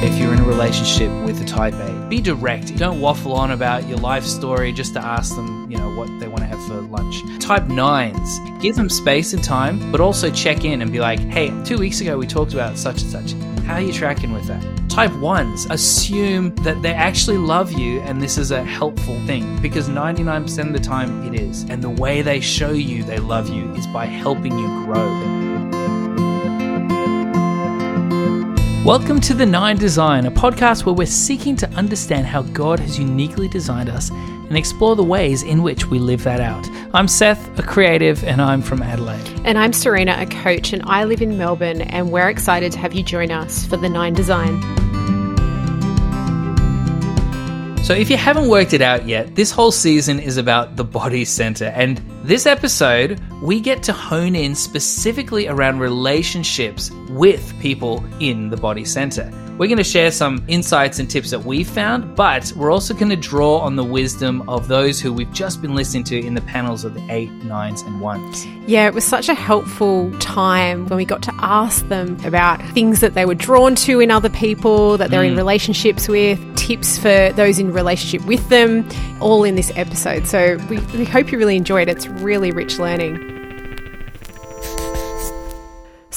[0.00, 2.08] if you're in a relationship with a type 8.
[2.08, 2.76] Be direct.
[2.76, 6.28] Don't waffle on about your life story just to ask them, you know, what they
[6.28, 7.20] want to have for lunch.
[7.42, 11.52] Type 9s, give them space and time, but also check in and be like, hey,
[11.64, 13.32] two weeks ago we talked about such and such.
[13.64, 14.62] How are you tracking with that?
[14.88, 19.88] Type 1s, assume that they actually love you and this is a helpful thing because
[19.88, 21.64] 99% of the time it is.
[21.64, 25.47] And the way they show you they love you is by helping you grow.
[28.88, 32.98] Welcome to The Nine Design, a podcast where we're seeking to understand how God has
[32.98, 36.66] uniquely designed us and explore the ways in which we live that out.
[36.94, 39.42] I'm Seth, a creative, and I'm from Adelaide.
[39.44, 42.94] And I'm Sarina, a coach, and I live in Melbourne, and we're excited to have
[42.94, 44.58] you join us for The Nine Design.
[47.84, 51.26] So, if you haven't worked it out yet, this whole season is about the body
[51.26, 51.66] center.
[51.66, 58.56] And this episode, we get to hone in specifically around relationships with people in the
[58.56, 59.32] body center.
[59.58, 63.08] We're going to share some insights and tips that we've found, but we're also going
[63.08, 66.40] to draw on the wisdom of those who we've just been listening to in the
[66.42, 68.46] panels of the eight, nines, and ones.
[68.68, 73.00] Yeah, it was such a helpful time when we got to ask them about things
[73.00, 75.30] that they were drawn to in other people, that they're mm.
[75.30, 78.88] in relationships with, tips for those in relationship with them,
[79.20, 80.28] all in this episode.
[80.28, 81.96] So we, we hope you really enjoyed it.
[81.96, 83.37] It's really rich learning.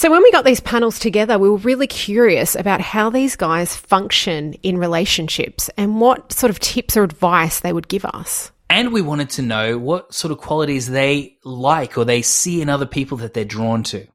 [0.02, 3.76] So, when we got these panels together, we were really curious about how these guys
[3.76, 8.52] function in relationships and what sort of tips or advice they would give us.
[8.68, 12.68] And we wanted to know what sort of qualities they like or they see in
[12.68, 14.08] other people that they're drawn to.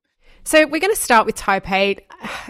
[0.43, 2.03] So, we're going to start with type 8.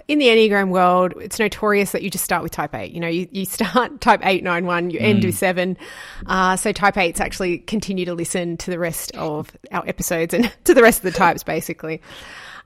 [0.08, 2.90] In the Enneagram world, it's notorious that you just start with type 8.
[2.90, 5.26] You know, you, you start type 891, you end mm.
[5.26, 5.76] with 7.
[6.24, 10.50] Uh, so, type 8s actually continue to listen to the rest of our episodes and
[10.64, 12.00] to the rest of the types, basically.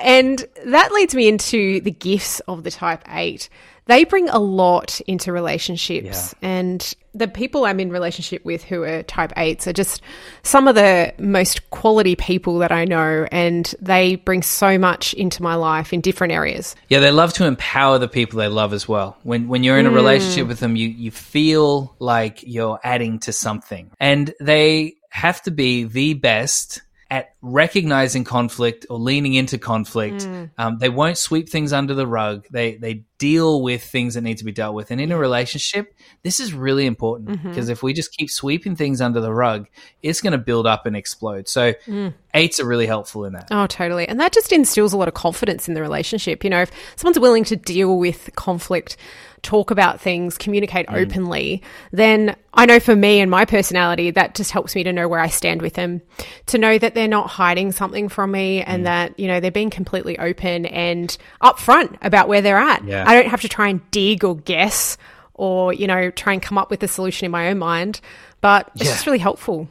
[0.00, 3.48] And that leads me into the gifts of the type 8.
[3.86, 6.34] They bring a lot into relationships.
[6.40, 6.48] Yeah.
[6.48, 10.00] And the people I'm in relationship with who are type 8s are just
[10.44, 13.26] some of the most quality people that I know.
[13.32, 16.76] And they bring so much into my life in different areas.
[16.88, 19.18] Yeah, they love to empower the people they love as well.
[19.24, 19.96] When, when you're in a mm.
[19.96, 23.90] relationship with them, you, you feel like you're adding to something.
[23.98, 30.22] And they have to be the best at recognizing conflict or leaning into conflict.
[30.22, 30.50] Mm.
[30.56, 32.46] Um, they won't sweep things under the rug.
[32.50, 34.90] They they deal with things that need to be dealt with.
[34.90, 37.48] And in a relationship, this is really important mm-hmm.
[37.48, 39.68] because if we just keep sweeping things under the rug,
[40.02, 41.46] it's going to build up and explode.
[41.48, 42.14] So mm.
[42.32, 43.48] eights are really helpful in that.
[43.50, 44.08] Oh, totally.
[44.08, 46.44] And that just instills a lot of confidence in the relationship.
[46.44, 48.96] You know, if someone's willing to deal with conflict
[49.42, 50.94] talk about things, communicate mm.
[50.94, 51.62] openly,
[51.92, 55.20] then I know for me and my personality, that just helps me to know where
[55.20, 56.02] I stand with them,
[56.46, 58.84] to know that they're not hiding something from me and mm.
[58.84, 62.84] that, you know, they're being completely open and upfront about where they're at.
[62.84, 63.04] Yeah.
[63.06, 64.96] I don't have to try and dig or guess
[65.34, 68.00] or, you know, try and come up with a solution in my own mind,
[68.40, 68.92] but it's yeah.
[68.92, 69.68] just really helpful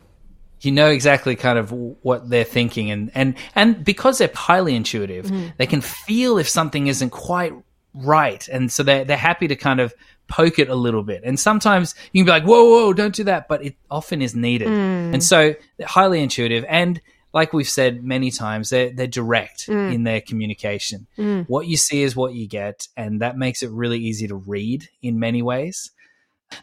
[0.61, 5.25] you know exactly kind of what they're thinking and and and because they're highly intuitive
[5.25, 5.53] mm.
[5.57, 7.53] they can feel if something isn't quite
[7.93, 8.47] right.
[8.47, 9.93] And so they're, they're happy to kind of
[10.27, 11.23] poke it a little bit.
[11.23, 13.47] And sometimes you can be like, whoa, whoa, don't do that.
[13.47, 14.67] But it often is needed.
[14.67, 15.13] Mm.
[15.13, 16.65] And so highly intuitive.
[16.67, 17.01] And
[17.33, 19.93] like we've said many times, they're, they're direct mm.
[19.93, 21.07] in their communication.
[21.17, 21.45] Mm.
[21.47, 22.87] What you see is what you get.
[22.97, 25.91] And that makes it really easy to read in many ways.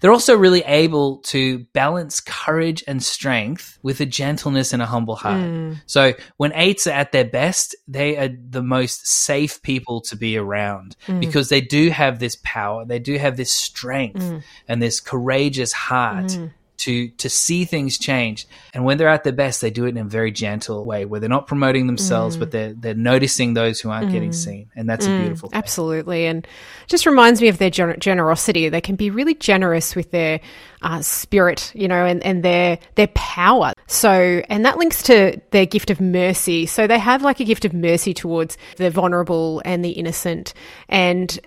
[0.00, 5.16] They're also really able to balance courage and strength with a gentleness and a humble
[5.16, 5.40] heart.
[5.40, 5.80] Mm.
[5.86, 10.36] So when eights are at their best, they are the most safe people to be
[10.36, 11.20] around mm.
[11.20, 14.42] because they do have this power, they do have this strength mm.
[14.68, 18.46] and this courageous heart mm to to see things change.
[18.74, 21.20] And when they're at their best, they do it in a very gentle way, where
[21.20, 22.40] they're not promoting themselves, mm.
[22.40, 24.12] but they're they're noticing those who aren't mm.
[24.12, 25.16] getting seen, and that's mm.
[25.16, 25.48] a beautiful.
[25.48, 25.58] Thing.
[25.58, 26.46] Absolutely, and
[26.86, 28.68] just reminds me of their gener- generosity.
[28.68, 30.40] They can be really generous with their
[30.82, 33.72] uh, spirit, you know, and and their their power.
[33.86, 36.66] So, and that links to their gift of mercy.
[36.66, 40.54] So they have like a gift of mercy towards the vulnerable and the innocent,
[40.88, 41.38] and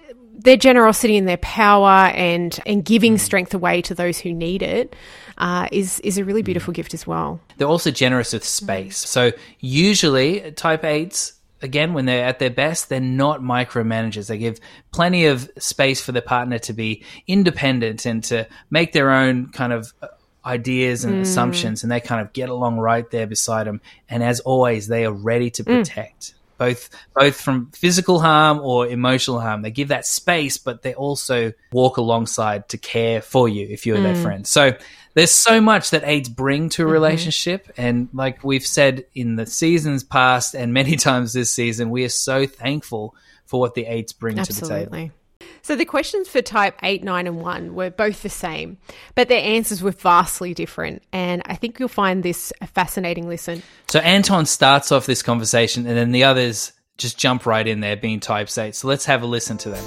[0.44, 3.20] their generosity and their power and and giving mm.
[3.20, 4.96] strength away to those who need it
[5.38, 7.40] uh, is is a really beautiful gift as well.
[7.58, 8.98] They're also generous with space.
[8.98, 14.62] So usually, type eights again when they're at their best they're not micromanagers they give
[14.94, 19.74] plenty of space for their partner to be independent and to make their own kind
[19.74, 20.08] of uh,
[20.46, 21.20] ideas and mm.
[21.20, 25.04] assumptions and they kind of get along right there beside them and as always they
[25.04, 25.80] are ready to mm.
[25.84, 29.64] protect mm both both from physical harm or emotional harm.
[29.64, 33.98] They give that space, but they also walk alongside to care for you if you're
[33.98, 34.04] mm.
[34.04, 34.46] their friend.
[34.46, 34.74] So
[35.16, 36.94] there's so much that eights bring to a mm-hmm.
[36.94, 37.82] relationship, mm-hmm.
[37.82, 42.10] and like we've said in the seasons past and many times this season, we are
[42.10, 43.16] so thankful
[43.46, 44.68] for what the eights bring Absolutely.
[44.68, 45.14] to the table.
[45.62, 48.78] So the questions for type 8, 9, and 1 were both the same,
[49.16, 51.04] but their answers were vastly different.
[51.12, 53.62] And I think you'll find this a fascinating listen.
[53.88, 57.96] So Anton starts off this conversation, and then the others just jump right in there,
[57.96, 58.76] being type 8.
[58.76, 59.84] So let's have a listen to them.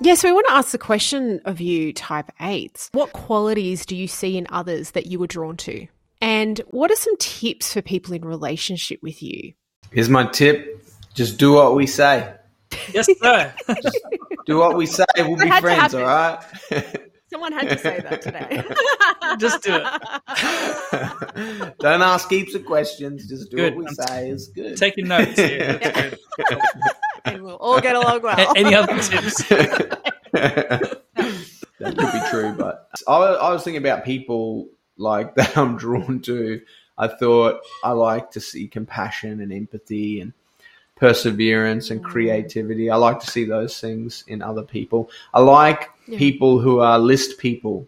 [0.00, 2.88] Yeah, so we want to ask the question of you, type 8s.
[2.92, 5.88] What qualities do you see in others that you were drawn to?
[6.20, 9.54] And what are some tips for people in relationship with you?
[9.90, 10.84] Here's my tip
[11.14, 12.32] just do what we say.
[12.92, 13.54] Yes, sir.
[14.46, 15.04] do what we say.
[15.16, 16.38] We'll be friends, all right?
[17.30, 18.64] Someone had to say that today.
[19.38, 19.84] just do it.
[21.78, 23.28] Don't ask heaps of questions.
[23.28, 23.74] Just do good.
[23.74, 24.78] what we I'm say is good.
[24.78, 25.78] Taking notes here.
[25.80, 26.10] Yeah.
[27.26, 28.52] and we'll all get along well.
[28.56, 29.46] Any other tips?
[29.48, 31.02] that
[31.78, 36.62] could be true, but I, I was thinking about people like that I'm drawn to.
[36.96, 40.32] I thought I like to see compassion and empathy and
[40.98, 42.04] perseverance and mm.
[42.04, 42.90] creativity.
[42.90, 45.10] I like to see those things in other people.
[45.32, 46.18] I like yeah.
[46.18, 47.86] people who are list people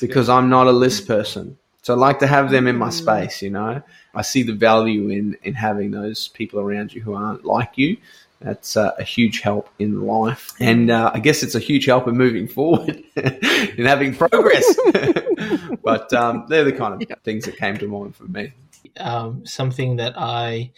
[0.00, 1.58] because I'm not a list person.
[1.82, 2.92] So I like to have them in my mm.
[2.92, 3.82] space, you know.
[4.14, 7.96] I see the value in in having those people around you who aren't like you
[8.40, 10.52] that's uh, a huge help in life.
[10.60, 14.74] And uh, I guess it's a huge help in moving forward in having progress.
[15.82, 17.16] but um, they're the kind of yeah.
[17.22, 18.52] things that came to mind for me.
[18.96, 20.70] Um, something that I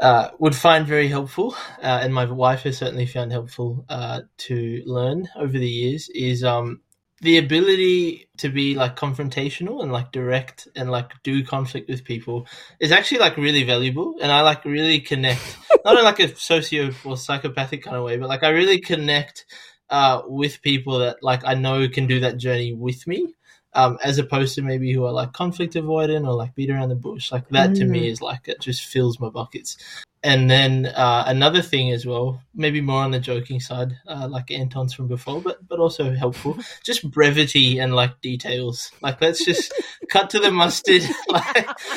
[0.00, 4.82] uh, would find very helpful, uh, and my wife has certainly found helpful uh, to
[4.86, 6.80] learn over the years, is um,
[7.24, 12.46] the ability to be like confrontational and like direct and like do conflict with people
[12.80, 16.90] is actually like really valuable and i like really connect not in like a socio
[17.04, 19.46] or psychopathic kind of way but like i really connect
[19.90, 23.34] uh, with people that like i know can do that journey with me
[23.74, 26.94] um, as opposed to maybe who are like conflict avoidant or like beat around the
[26.94, 27.78] bush like that mm.
[27.78, 28.10] to me mm.
[28.10, 29.76] is like it just fills my buckets
[30.24, 34.50] and then uh, another thing as well, maybe more on the joking side, uh, like
[34.50, 36.56] Anton's from before, but but also helpful.
[36.82, 38.90] Just brevity and like details.
[39.02, 39.74] Like let's just
[40.08, 41.02] cut to the mustard.
[41.28, 41.68] like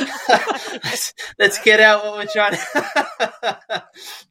[0.83, 2.57] let's let's get out what we're trying.
[2.57, 3.83] To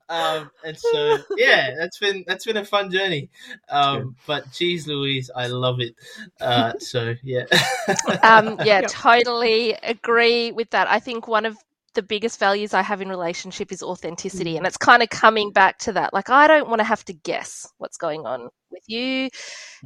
[0.08, 3.28] um, and so yeah, that's been that's been a fun journey.
[3.68, 5.94] Um, but geez, Louise, I love it.
[6.40, 7.44] Uh, so yeah.
[8.22, 10.88] um, yeah, totally agree with that.
[10.88, 11.56] I think one of
[11.96, 14.54] the biggest values I have in relationship is authenticity.
[14.54, 14.58] Mm.
[14.58, 16.12] And it's kind of coming back to that.
[16.14, 19.30] Like, I don't want to have to guess what's going on with you mm.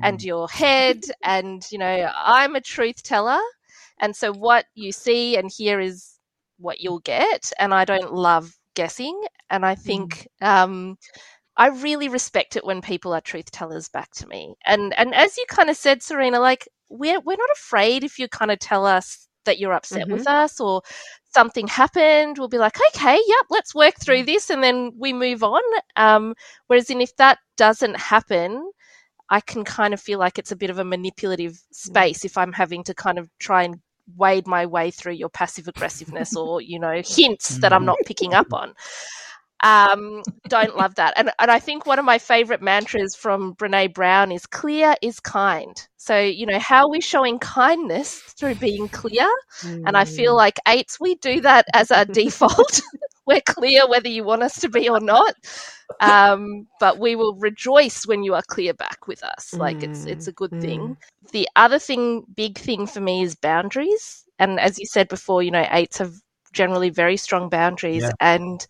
[0.03, 1.03] and your head.
[1.23, 3.41] And, you know, I'm a truth teller.
[4.01, 6.19] And so what you see and hear is
[6.59, 7.53] what you'll get.
[7.59, 9.21] And I don't love guessing.
[9.49, 10.47] And I think, mm.
[10.47, 10.99] um,
[11.57, 14.55] I really respect it when people are truth tellers back to me.
[14.65, 18.29] And and as you kind of said, Sarina, like we're we're not afraid if you
[18.29, 20.13] kind of tell us that you're upset mm-hmm.
[20.13, 20.83] with us or
[21.35, 24.27] something happened, we'll be like, okay, yep, let's work through mm.
[24.27, 25.63] this, and then we move on.
[25.97, 26.35] Um,
[26.67, 28.71] whereas, in if that doesn't happen,
[29.29, 31.63] I can kind of feel like it's a bit of a manipulative mm.
[31.73, 33.81] space if I'm having to kind of try and
[34.17, 38.35] wade my way through your passive aggressiveness or you know hints that I'm not picking
[38.35, 38.75] up on.
[39.63, 41.13] Um, don't love that.
[41.17, 45.21] And, and I think one of my favorite mantras from Brene Brown is clear is
[45.21, 45.77] kind.
[45.99, 49.29] So, you know, how are we showing kindness through being clear?
[49.61, 49.83] Mm.
[49.87, 50.39] And I feel mm.
[50.39, 52.81] like eights, we do that as our default.
[53.31, 55.35] We're clear whether you want us to be or not.
[56.01, 59.55] Um, but we will rejoice when you are clear back with us.
[59.55, 59.91] Like mm.
[59.91, 60.61] it's it's a good mm.
[60.61, 60.97] thing.
[61.33, 64.25] The other thing, big thing for me is boundaries.
[64.39, 66.15] And as you said before, you know, eights have
[66.53, 68.13] generally very strong boundaries yeah.
[68.21, 68.67] and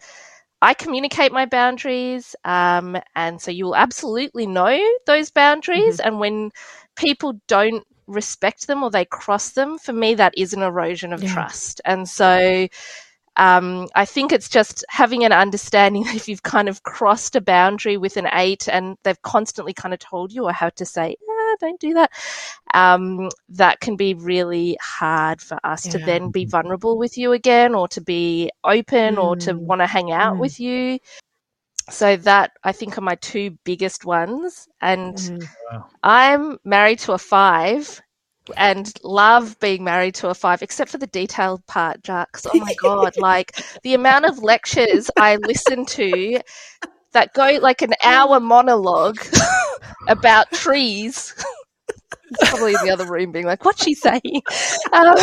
[0.62, 5.96] I communicate my boundaries, um, and so you will absolutely know those boundaries.
[5.98, 6.06] Mm-hmm.
[6.06, 6.50] And when
[6.96, 11.22] people don't respect them or they cross them, for me, that is an erosion of
[11.22, 11.32] yeah.
[11.32, 11.80] trust.
[11.86, 12.68] And so
[13.40, 17.40] um, I think it's just having an understanding that if you've kind of crossed a
[17.40, 21.16] boundary with an eight and they've constantly kind of told you or how to say,
[21.60, 22.10] don't do that.
[22.74, 25.92] Um, that can be really hard for us yeah.
[25.92, 29.22] to then be vulnerable with you again or to be open mm.
[29.22, 29.58] or to mm.
[29.58, 30.40] want to hang out mm.
[30.40, 30.98] with you.
[31.88, 34.68] So that I think are my two biggest ones.
[34.80, 35.48] And mm.
[35.72, 35.86] wow.
[36.02, 38.00] I'm married to a five
[38.56, 42.40] and love being married to a five, except for the detailed part, Jacques.
[42.52, 46.40] Oh my God, like the amount of lectures I listen to
[47.12, 49.18] that go like an hour monologue
[50.08, 51.34] about trees.
[52.42, 54.42] probably in the other room being like, what's she saying?
[54.92, 55.16] Um,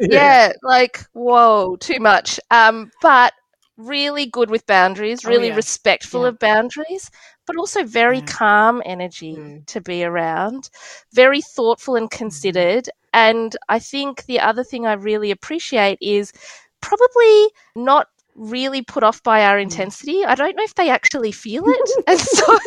[0.00, 0.08] yeah.
[0.10, 0.52] yeah.
[0.62, 2.38] like, whoa, too much.
[2.50, 3.32] Um, but
[3.76, 5.56] really good with boundaries, oh, really oh, yeah.
[5.56, 6.28] respectful yeah.
[6.28, 7.10] of boundaries,
[7.46, 8.26] but also very yeah.
[8.26, 9.66] calm energy mm.
[9.66, 10.70] to be around,
[11.12, 12.18] very thoughtful and mm-hmm.
[12.18, 12.88] considered.
[13.12, 16.32] And I think the other thing I really appreciate is
[16.80, 20.24] probably not really put off by our intensity.
[20.24, 21.90] I don't know if they actually feel it.
[22.06, 22.58] and so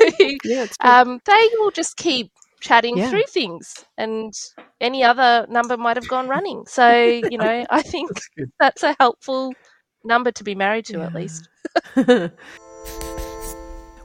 [0.44, 3.10] Yeah, um, they will just keep chatting Yeah.
[3.10, 4.34] through things and
[4.82, 6.66] any other number might have gone running.
[6.68, 6.92] So,
[7.30, 8.10] you know, I think
[8.60, 9.54] that's a helpful
[10.04, 11.50] number to be married to at least.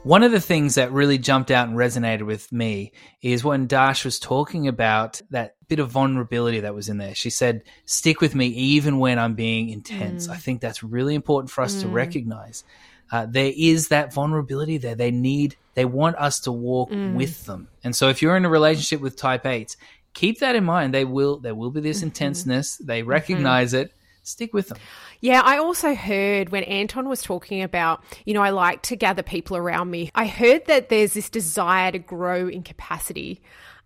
[0.03, 2.91] One of the things that really jumped out and resonated with me
[3.21, 7.13] is when Dash was talking about that bit of vulnerability that was in there.
[7.13, 10.27] She said, Stick with me even when I'm being intense.
[10.27, 10.31] Mm.
[10.31, 11.93] I think that's really important for us to mm.
[11.93, 12.63] recognize.
[13.11, 14.95] Uh, there is that vulnerability there.
[14.95, 17.13] They need, they want us to walk mm.
[17.13, 17.67] with them.
[17.83, 19.75] And so if you're in a relationship with type 8s,
[20.15, 20.95] keep that in mind.
[20.95, 22.07] They will, there will be this mm-hmm.
[22.07, 22.77] intenseness.
[22.77, 23.09] They mm-hmm.
[23.09, 23.93] recognize it.
[24.23, 24.79] Stick with them.
[25.21, 29.21] Yeah, I also heard when Anton was talking about, you know, I like to gather
[29.21, 30.09] people around me.
[30.15, 33.41] I heard that there's this desire to grow in capacity.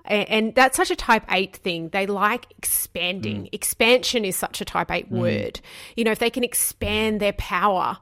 [0.06, 1.90] And that's such a type 8 thing.
[1.90, 3.44] They like expanding.
[3.44, 3.50] Mm.
[3.52, 5.20] Expansion is such a type 8 mm.
[5.20, 5.60] word.
[5.96, 7.98] You know, if they can expand their power,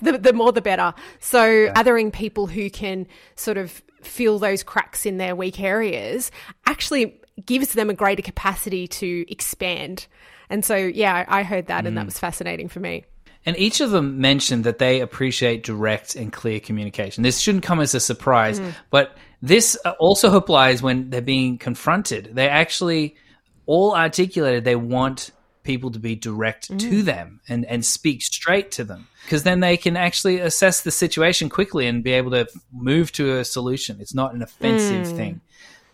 [0.00, 0.94] the, the more the better.
[1.18, 6.30] So, othering people who can sort of fill those cracks in their weak areas
[6.64, 10.06] actually gives them a greater capacity to expand.
[10.50, 12.06] And so, yeah, I heard that, and that mm.
[12.06, 13.04] was fascinating for me.
[13.46, 17.22] And each of them mentioned that they appreciate direct and clear communication.
[17.22, 18.74] This shouldn't come as a surprise, mm.
[18.90, 22.30] but this uh, also applies when they're being confronted.
[22.34, 23.16] They actually
[23.64, 25.30] all articulated they want
[25.62, 27.04] people to be direct to mm.
[27.04, 31.48] them and, and speak straight to them because then they can actually assess the situation
[31.48, 34.00] quickly and be able to move to a solution.
[34.00, 35.40] It's not an offensive thing.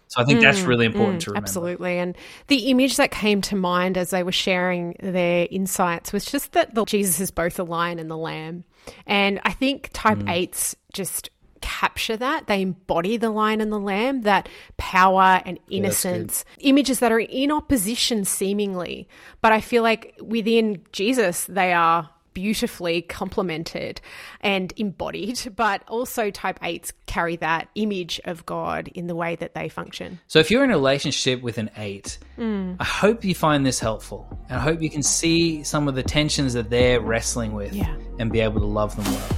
[0.08, 1.44] So I think that's really important to remember.
[1.46, 1.98] Absolutely.
[1.98, 6.52] And the image that came to mind as they were sharing their insights was just
[6.52, 8.64] that the, Jesus is both the lion and the lamb.
[9.06, 10.30] And I think type Mm.
[10.30, 12.46] eights just capture that.
[12.46, 17.50] They embody the lion and the lamb, that power and innocence, images that are in
[17.50, 19.08] opposition seemingly.
[19.40, 23.98] But I feel like within Jesus, they are beautifully complemented
[24.42, 29.54] and embodied, but also type 8s carry that image of God in the way that
[29.54, 30.20] they function.
[30.26, 32.76] So if you're in a relationship with an eight, mm.
[32.78, 34.28] I hope you find this helpful.
[34.50, 37.96] And I hope you can see some of the tensions that they're wrestling with Yeah.
[38.18, 39.28] and be able to love them well.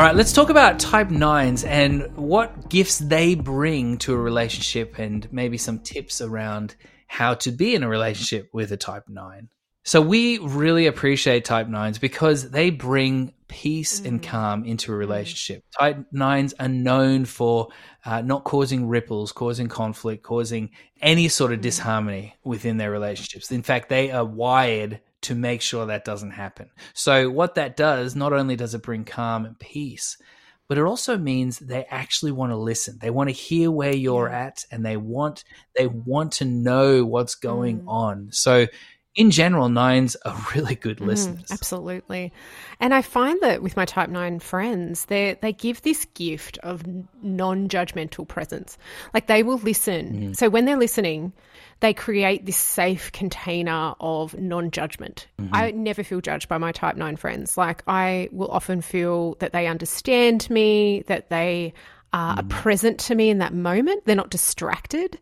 [0.00, 4.98] All right, let's talk about type nines and what gifts they bring to a relationship
[4.98, 6.74] and maybe some tips around
[7.06, 9.50] how to be in a relationship with a type nine.
[9.84, 14.26] So we really appreciate type nines because they bring peace and mm.
[14.26, 15.00] calm into a mm.
[15.00, 15.64] relationship.
[15.78, 17.68] Type nines are known for
[18.06, 20.70] uh, not causing ripples, causing conflict, causing
[21.02, 21.62] any sort of mm.
[21.64, 23.52] disharmony within their relationships.
[23.52, 26.70] In fact, they are wired to make sure that doesn't happen.
[26.94, 30.16] So what that does, not only does it bring calm and peace,
[30.70, 32.98] but it also means they actually want to listen.
[33.00, 35.42] They want to hear where you're at and they want
[35.76, 37.88] they want to know what's going mm.
[37.88, 38.28] on.
[38.30, 38.68] So
[39.16, 41.50] in general, nines are really good mm, listeners.
[41.50, 42.32] Absolutely.
[42.78, 46.84] And I find that with my type 9 friends, they they give this gift of
[47.20, 48.78] non-judgmental presence.
[49.12, 50.30] Like they will listen.
[50.30, 50.36] Mm.
[50.36, 51.32] So when they're listening,
[51.80, 55.26] they create this safe container of non-judgment.
[55.40, 55.54] Mm-hmm.
[55.54, 57.56] I never feel judged by my type 9 friends.
[57.56, 61.72] Like I will often feel that they understand me, that they
[62.12, 62.48] are mm-hmm.
[62.48, 64.04] present to me in that moment.
[64.04, 65.18] They're not distracted,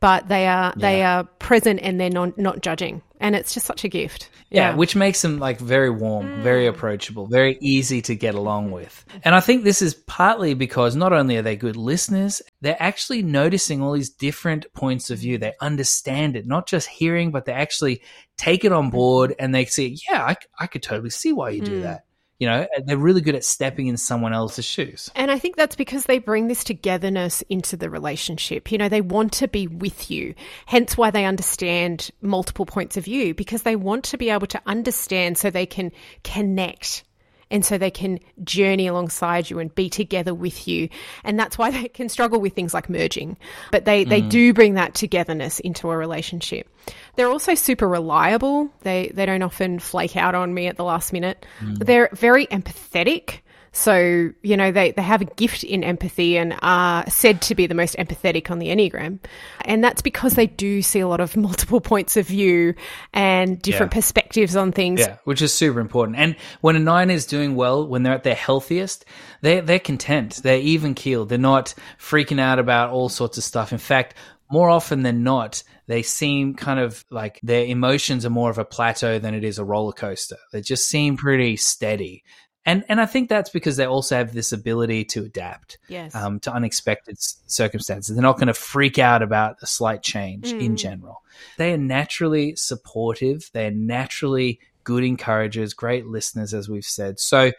[0.00, 3.02] but they are they are present and they're non, not judging.
[3.22, 4.28] And it's just such a gift.
[4.50, 6.68] Yeah, which makes them like very warm, very mm.
[6.68, 9.02] approachable, very easy to get along with.
[9.24, 13.22] And I think this is partly because not only are they good listeners, they're actually
[13.22, 15.38] noticing all these different points of view.
[15.38, 18.02] They understand it, not just hearing, but they actually
[18.36, 21.62] take it on board and they see, yeah, I, I could totally see why you
[21.62, 21.82] do mm.
[21.84, 22.04] that.
[22.38, 25.10] You know, they're really good at stepping in someone else's shoes.
[25.14, 28.72] And I think that's because they bring this togetherness into the relationship.
[28.72, 30.34] You know, they want to be with you,
[30.66, 34.62] hence why they understand multiple points of view because they want to be able to
[34.66, 35.92] understand so they can
[36.24, 37.04] connect
[37.52, 40.88] and so they can journey alongside you and be together with you.
[41.22, 43.36] And that's why they can struggle with things like merging.
[43.70, 44.30] But they, they mm.
[44.30, 46.68] do bring that togetherness into a relationship.
[47.14, 48.70] They're also super reliable.
[48.80, 51.46] They they don't often flake out on me at the last minute.
[51.60, 51.84] Mm.
[51.84, 53.40] They're very empathetic.
[53.74, 57.66] So, you know, they, they have a gift in empathy and are said to be
[57.66, 59.18] the most empathetic on the Enneagram.
[59.64, 62.74] And that's because they do see a lot of multiple points of view
[63.14, 63.96] and different Yeah.
[63.96, 65.00] perspectives on things.
[65.00, 66.18] Yeah, which is super important.
[66.18, 69.06] And when a nine is doing well, when they're at their healthiest,
[69.40, 70.40] they're they're content.
[70.42, 71.30] They're even keeled.
[71.30, 73.72] They're not freaking out about all sorts of stuff.
[73.72, 74.14] In fact,
[74.50, 78.66] more often than not, they seem kind of like their emotions are more of a
[78.66, 80.36] plateau than it is a roller coaster.
[80.52, 82.22] They just seem pretty steady.
[82.64, 86.14] And and I think that's because they also have this ability to adapt Yes.
[86.14, 87.16] um, to unexpected
[87.46, 88.14] circumstances.
[88.14, 90.78] They're not going to freak out about a slight change in Mm.
[90.78, 91.22] general.
[91.58, 93.50] They are naturally supportive.
[93.52, 97.20] They're naturally good encouragers, great listeners, as we've said.
[97.20, 97.52] So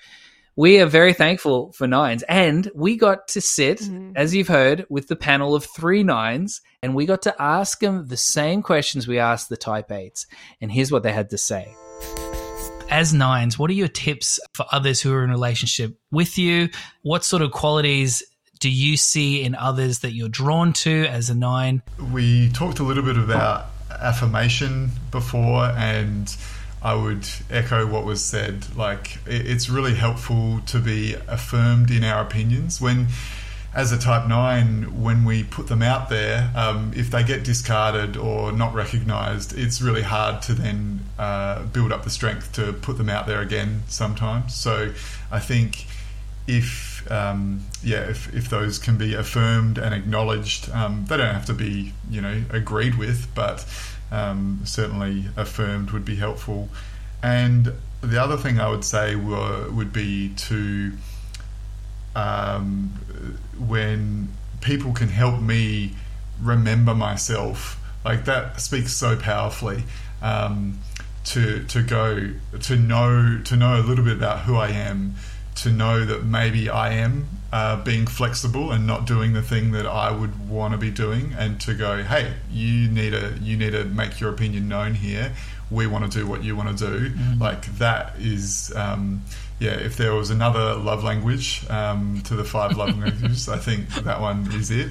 [0.56, 4.12] we are very thankful for nines, and we got to sit, Mhm.
[4.16, 8.08] as you've heard, with the panel of three nines, and we got to ask them
[8.08, 10.28] the same questions we asked the type eights.
[10.62, 11.74] And here's what they had to say.
[12.90, 16.70] As nines, what are your tips for others who are in relationship with you?
[17.02, 18.24] What sort of qualities
[18.60, 21.82] do you see in others that you're drawn to as a nine?
[22.12, 26.34] We talked a little bit about affirmation before, and
[26.82, 28.76] I would echo what was said.
[28.76, 32.80] Like, it's really helpful to be affirmed in our opinions.
[32.80, 33.08] When,
[33.76, 38.16] as a type 9, when we put them out there, um, if they get discarded
[38.16, 42.98] or not recognized, it's really hard to then uh, build up the strength to put
[42.98, 44.54] them out there again sometimes.
[44.54, 44.94] So
[45.32, 45.88] I think
[46.48, 51.46] if um, yeah, if, if those can be affirmed and acknowledged, um, they don't have
[51.48, 53.66] to be you know agreed with, but
[54.12, 56.70] um, certainly affirmed would be helpful.
[57.22, 60.92] And the other thing I would say were, would be to
[62.16, 62.94] um,
[63.58, 64.30] when
[64.62, 65.92] people can help me
[66.42, 69.84] remember myself, like that speaks so powerfully.
[70.22, 70.80] Um,
[71.26, 75.16] to to go to know to know a little bit about who I am,
[75.56, 79.86] to know that maybe I am uh, being flexible and not doing the thing that
[79.86, 83.72] I would want to be doing, and to go, hey, you need to you need
[83.72, 85.34] to make your opinion known here.
[85.72, 87.16] We want to do what you want to do.
[87.40, 88.74] Like that is.
[88.76, 89.24] Um,
[89.64, 93.88] yeah, if there was another love language um, to the five love languages, I think
[94.04, 94.90] that one is it.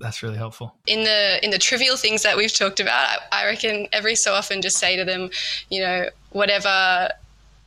[0.00, 0.74] That's really helpful.
[0.86, 4.32] in the in the trivial things that we've talked about, I, I reckon every so
[4.32, 5.28] often just say to them,
[5.68, 7.10] you know, whatever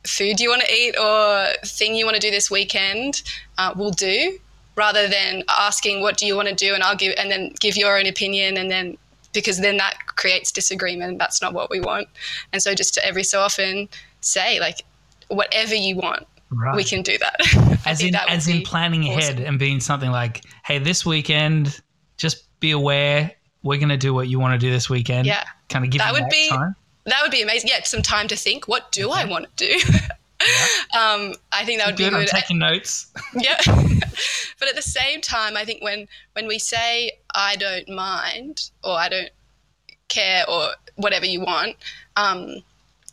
[0.04, 3.22] food you want to eat or thing you want to do this weekend,
[3.58, 4.36] uh, we'll do,
[4.74, 7.76] rather than asking what do you want to do and I'll give and then give
[7.76, 8.98] your own opinion and then
[9.32, 11.20] because then that creates disagreement.
[11.20, 12.08] That's not what we want.
[12.52, 13.88] And so just to every so often
[14.22, 14.82] say like,
[15.28, 16.74] whatever you want, Right.
[16.76, 17.78] we can do that.
[17.86, 21.80] As in that as in planning ahead and being something like, hey, this weekend,
[22.16, 23.32] just be aware
[23.62, 25.26] we're going to do what you want to do this weekend.
[25.26, 25.44] Yeah.
[25.68, 26.74] kind of give That would be time.
[27.06, 27.68] that would be amazing.
[27.70, 28.68] Yeah, some time to think.
[28.68, 29.74] What do I want to do?
[30.98, 32.10] um, I think that would Good.
[32.10, 32.28] be I'm good.
[32.28, 33.12] taking notes.
[33.34, 33.56] yeah,
[34.58, 38.92] but at the same time, I think when when we say I don't mind or
[38.96, 39.30] I don't
[40.08, 41.76] care or whatever you want,
[42.16, 42.62] um,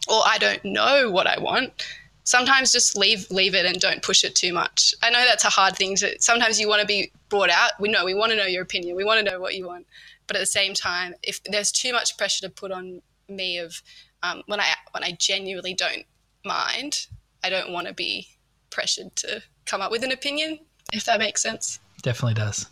[0.08, 1.86] or I don't know what I want.
[2.26, 4.94] Sometimes just leave leave it and don't push it too much.
[5.02, 6.20] I know that's a hard thing to.
[6.20, 7.72] Sometimes you want to be brought out.
[7.80, 8.96] We know we want to know your opinion.
[8.96, 9.86] We want to know what you want.
[10.28, 13.82] But at the same time, if there's too much pressure to put on me of
[14.24, 16.06] um, when I when I genuinely don't
[16.44, 17.08] mind,
[17.44, 18.28] I don't want to be
[18.72, 20.60] pressured to come up with an opinion.
[20.94, 21.80] If that makes sense.
[22.02, 22.68] Definitely does.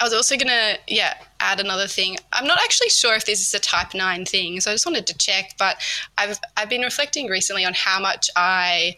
[0.00, 2.16] I was also gonna, yeah, add another thing.
[2.32, 5.06] I'm not actually sure if this is a type nine thing, so I just wanted
[5.08, 5.54] to check.
[5.58, 5.76] But
[6.16, 8.96] I've I've been reflecting recently on how much I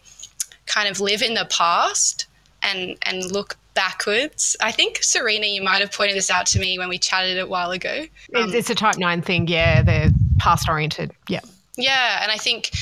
[0.67, 2.27] kind of live in the past
[2.63, 4.57] and and look backwards.
[4.61, 7.47] I think Sarina, you might have pointed this out to me when we chatted a
[7.47, 8.07] while ago.
[8.35, 9.49] It's- it's a type nine thing.
[9.49, 11.13] Yeah, they're past oriented.
[11.29, 11.41] Yeah.
[11.77, 12.73] Yeah, and I think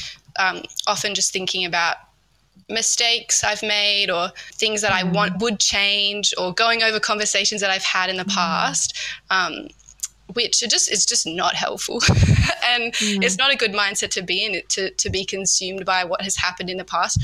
[0.41, 1.97] um, often just thinking about
[2.69, 7.71] mistakes I've made or things that I want would change or going over conversations that
[7.71, 8.97] I've had in the past,
[9.31, 9.69] um,
[10.35, 12.01] which are just is just not helpful,
[12.67, 14.55] and it's not a good mindset to be in.
[14.55, 17.19] It to to be consumed by what has happened in the past.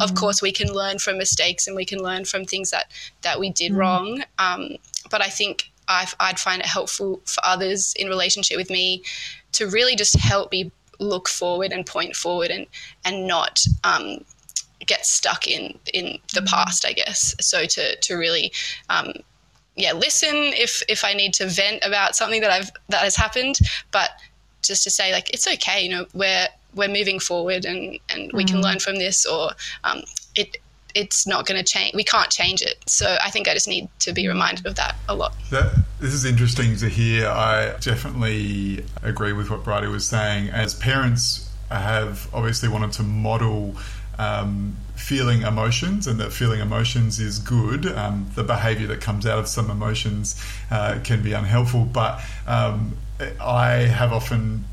[0.00, 2.90] Of course, we can learn from mistakes and we can learn from things that
[3.22, 4.24] that we did wrong.
[4.38, 4.76] Um,
[5.10, 9.02] but I think i I'd find it helpful for others in relationship with me
[9.52, 12.66] to really just help me look forward and point forward and
[13.04, 14.24] and not um,
[14.88, 17.34] get stuck in in the past i guess.
[17.40, 18.52] So to to really
[18.88, 19.12] um,
[19.76, 23.58] yeah listen if if i need to vent about something that i've that has happened.
[23.92, 24.10] But
[24.62, 28.44] just to say like it's okay you know we're we're moving forward and and we
[28.44, 29.50] can learn from this or
[29.84, 30.02] um,
[30.34, 30.56] it
[30.94, 32.82] it's not going to change we can't change it.
[32.86, 35.32] So i think i just need to be reminded of that a lot.
[35.50, 37.28] That, this is interesting to hear.
[37.28, 40.48] I definitely agree with what Bridie was saying.
[40.50, 43.74] As parents have obviously wanted to model
[44.18, 47.86] um, feeling emotions and that feeling emotions is good.
[47.86, 52.96] Um, the behavior that comes out of some emotions uh, can be unhelpful, but um,
[53.40, 54.64] I have often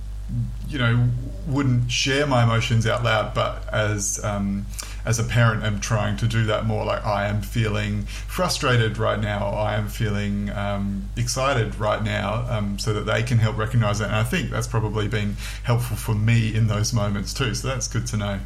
[0.68, 1.08] you know
[1.48, 4.66] wouldn't share my emotions out loud but as um,
[5.06, 8.98] as a parent i am trying to do that more like i am feeling frustrated
[8.98, 13.56] right now i am feeling um, excited right now um, so that they can help
[13.58, 17.54] recognize that and i think that's probably been helpful for me in those moments too
[17.54, 18.40] so that's good to know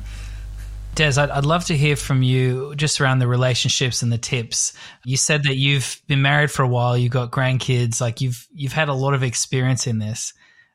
[0.99, 4.73] Des, I'd, I'd love to hear from you just around the relationships and the tips.
[5.05, 8.73] You said that you've been married for a while, you've got grandkids, like you've you've
[8.73, 10.33] had a lot of experience in this.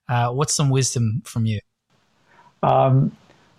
[0.09, 1.61] Uh, what's some wisdom from you?
[2.63, 3.15] Um,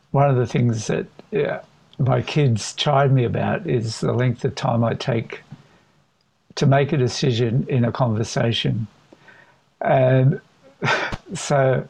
[0.09, 1.61] one of the things that yeah,
[1.99, 5.41] my kids chide me about is the length of time I take
[6.55, 8.87] to make a decision in a conversation.
[9.81, 10.41] And
[11.35, 11.87] so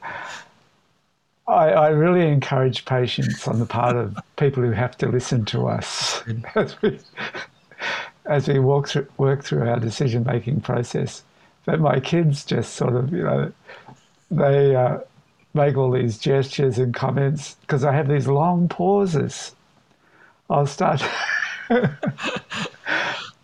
[1.47, 5.67] I, I, really encourage patience on the part of people who have to listen to
[5.67, 6.23] us
[6.55, 6.99] as we,
[8.25, 11.23] as we walk through, work through our decision making process.
[11.65, 13.51] But my kids just sort of, you know,
[14.31, 14.99] they uh,
[15.53, 19.51] make all these gestures and comments because I have these long pauses.
[20.49, 21.03] I'll start.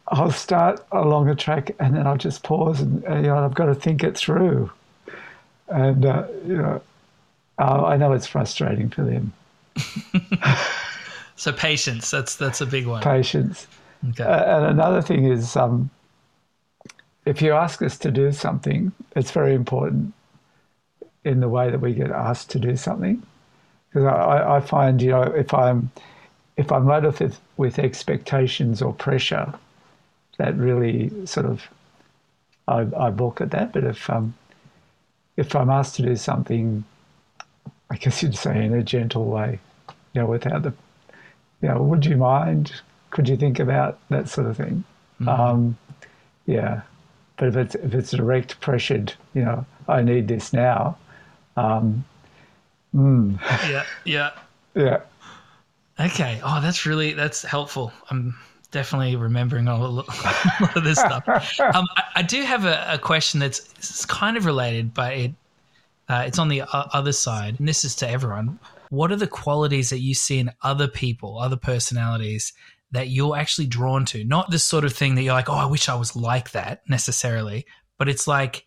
[0.07, 3.53] I'll start along a track and then I'll just pause and, and you know I've
[3.53, 4.69] got to think it through,
[5.69, 6.81] and uh, you know
[7.61, 9.33] uh, I know it's frustrating for them.
[11.35, 13.03] so patience that's that's a big one.
[13.03, 13.67] Patience.
[14.09, 14.23] Okay.
[14.23, 15.89] Uh, and another thing is, um,
[17.25, 20.13] if you ask us to do something, it's very important
[21.23, 23.21] in the way that we get asked to do something.
[23.89, 25.91] Because I, I find, you know, if I'm
[26.57, 29.53] if I'm loaded with, with expectations or pressure,
[30.37, 31.67] that really sort of
[32.67, 33.71] I, I balk at that.
[33.71, 34.33] But if um,
[35.37, 36.83] if I'm asked to do something,
[37.91, 39.59] I guess you'd say in a gentle way,
[40.13, 40.73] you know, without the,
[41.61, 42.71] you know, would you mind?
[43.09, 44.85] Could you think about that sort of thing?
[45.19, 45.27] Mm-hmm.
[45.27, 45.77] Um,
[46.45, 46.81] yeah,
[47.35, 50.97] but if it's if it's direct pressured, you know, I need this now.
[51.57, 52.05] Um,
[52.95, 53.39] mm.
[53.69, 54.31] Yeah, yeah,
[54.75, 55.01] yeah.
[55.99, 56.39] Okay.
[56.45, 57.91] Oh, that's really that's helpful.
[58.09, 58.35] I'm
[58.71, 60.07] definitely remembering all, lot
[60.77, 61.27] of this stuff.
[61.75, 65.33] Um, I, I, do have a, a, question that's kind of related, but it
[66.11, 68.59] uh, it's on the other side, and this is to everyone.
[68.89, 72.51] What are the qualities that you see in other people, other personalities
[72.91, 74.25] that you're actually drawn to?
[74.25, 76.81] Not this sort of thing that you're like, oh, I wish I was like that
[76.89, 77.65] necessarily,
[77.97, 78.65] but it's like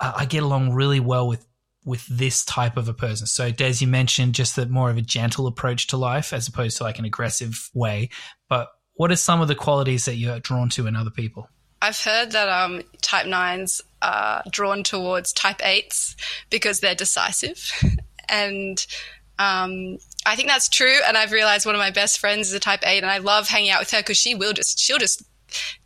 [0.00, 1.46] I get along really well with
[1.84, 3.28] with this type of a person.
[3.28, 6.78] So, Des, you mentioned just that more of a gentle approach to life as opposed
[6.78, 8.08] to like an aggressive way.
[8.48, 11.48] But what are some of the qualities that you're drawn to in other people?
[11.84, 16.16] I've heard that um, type nines are drawn towards type eights
[16.48, 17.70] because they're decisive.
[18.28, 18.84] and
[19.38, 20.96] um, I think that's true.
[21.06, 23.48] And I've realized one of my best friends is a type eight, and I love
[23.48, 25.24] hanging out with her because she will just, she'll just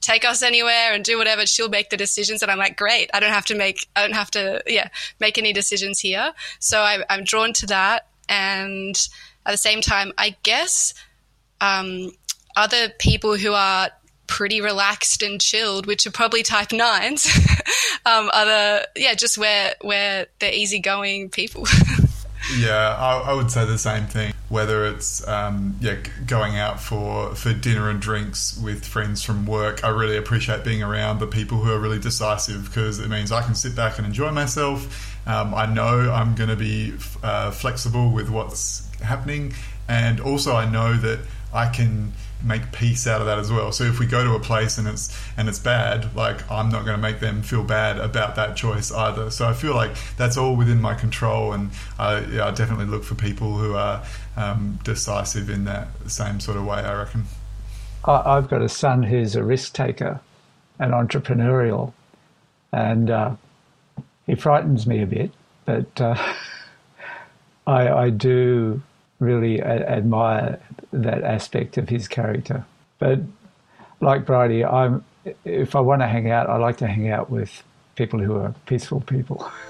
[0.00, 1.46] take us anywhere and do whatever.
[1.46, 3.10] She'll make the decisions, and I'm like, great.
[3.12, 6.32] I don't have to make, I don't have to, yeah, make any decisions here.
[6.60, 8.96] So I, am drawn to that, and
[9.44, 10.94] at the same time, I guess
[11.60, 12.12] um,
[12.54, 13.90] other people who are
[14.28, 17.26] pretty relaxed and chilled, which are probably type nines,
[18.06, 18.30] um,
[18.94, 21.66] yeah, just where where they're easygoing people.
[22.56, 24.32] yeah, I, I, would say the same thing.
[24.48, 29.84] Whether it's um, yeah going out for for dinner and drinks with friends from work,
[29.84, 33.42] I really appreciate being around the people who are really decisive because it means I
[33.42, 35.16] can sit back and enjoy myself.
[35.26, 39.54] Um, I know I'm going to be uh, flexible with what's happening,
[39.88, 41.20] and also I know that
[41.52, 43.72] I can make peace out of that as well.
[43.72, 46.84] So if we go to a place and it's and it's bad, like I'm not
[46.84, 49.30] going to make them feel bad about that choice either.
[49.30, 53.04] So I feel like that's all within my control, and I, yeah, I definitely look
[53.04, 54.04] for people who are
[54.36, 56.78] um, decisive in that same sort of way.
[56.78, 57.24] I reckon.
[58.04, 60.20] I've got a son who's a risk taker
[60.78, 61.92] and entrepreneurial,
[62.72, 63.34] and uh,
[64.26, 65.32] he frightens me a bit,
[65.64, 66.14] but uh,
[67.66, 68.82] I, I do
[69.18, 70.60] really admire
[70.92, 72.64] that aspect of his character.
[72.98, 73.20] But
[74.00, 75.04] like Bridie, I'm
[75.44, 77.62] if I want to hang out, I like to hang out with
[77.96, 79.50] people who are peaceful people.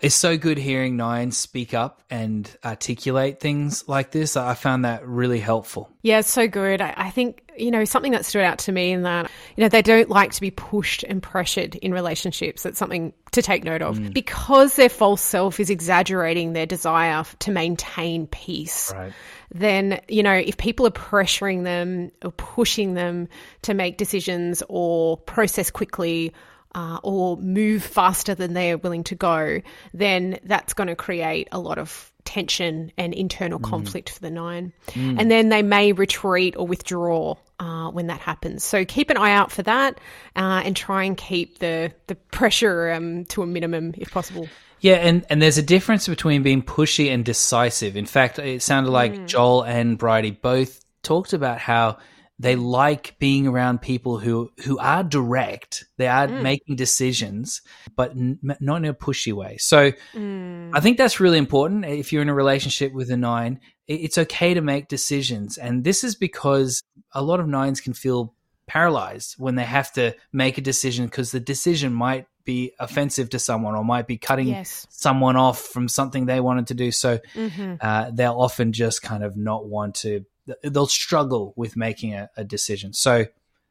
[0.00, 4.34] It's so good hearing Nine speak up and articulate things like this.
[4.34, 5.90] I found that really helpful.
[6.00, 6.80] Yeah, it's so good.
[6.80, 9.68] I, I, think, you know, something that stood out to me in that, you know,
[9.68, 12.62] they don't like to be pushed and pressured in relationships.
[12.62, 13.98] That's something to take note of.
[13.98, 14.12] Mm.
[14.12, 18.92] Because their false self is exaggerating their desire to maintain peace.
[18.94, 19.12] Right.
[19.52, 23.28] Then, you know, if people are pressuring them or pushing them
[23.62, 26.32] to make decisions or process quickly
[26.74, 29.60] uh, or move faster than they're willing to go,
[29.92, 33.64] then that's going to create a lot of tension and internal mm.
[33.64, 34.72] conflict for the nine.
[34.88, 35.20] Mm.
[35.20, 38.64] And then they may retreat or withdraw uh, when that happens.
[38.64, 40.00] So keep an eye out for that
[40.34, 44.48] uh, and try and keep the, the pressure um, to a minimum if possible.
[44.80, 47.96] Yeah, and, and there's a difference between being pushy and decisive.
[47.96, 49.26] In fact, it sounded like mm.
[49.26, 51.98] Joel and Bridie both talked about how
[52.40, 55.84] they like being around people who who are direct.
[55.98, 56.40] They are mm.
[56.42, 57.60] making decisions,
[57.94, 59.58] but n- not in a pushy way.
[59.58, 60.70] So mm.
[60.72, 61.84] I think that's really important.
[61.84, 66.02] If you're in a relationship with a nine, it's okay to make decisions, and this
[66.02, 68.34] is because a lot of nines can feel
[68.66, 73.38] paralyzed when they have to make a decision because the decision might be offensive to
[73.38, 74.86] someone or might be cutting yes.
[74.90, 76.90] someone off from something they wanted to do.
[76.90, 77.74] So mm-hmm.
[77.80, 80.24] uh, they'll often just kind of not want to
[80.62, 82.92] they'll struggle with making a, a decision.
[82.92, 83.26] So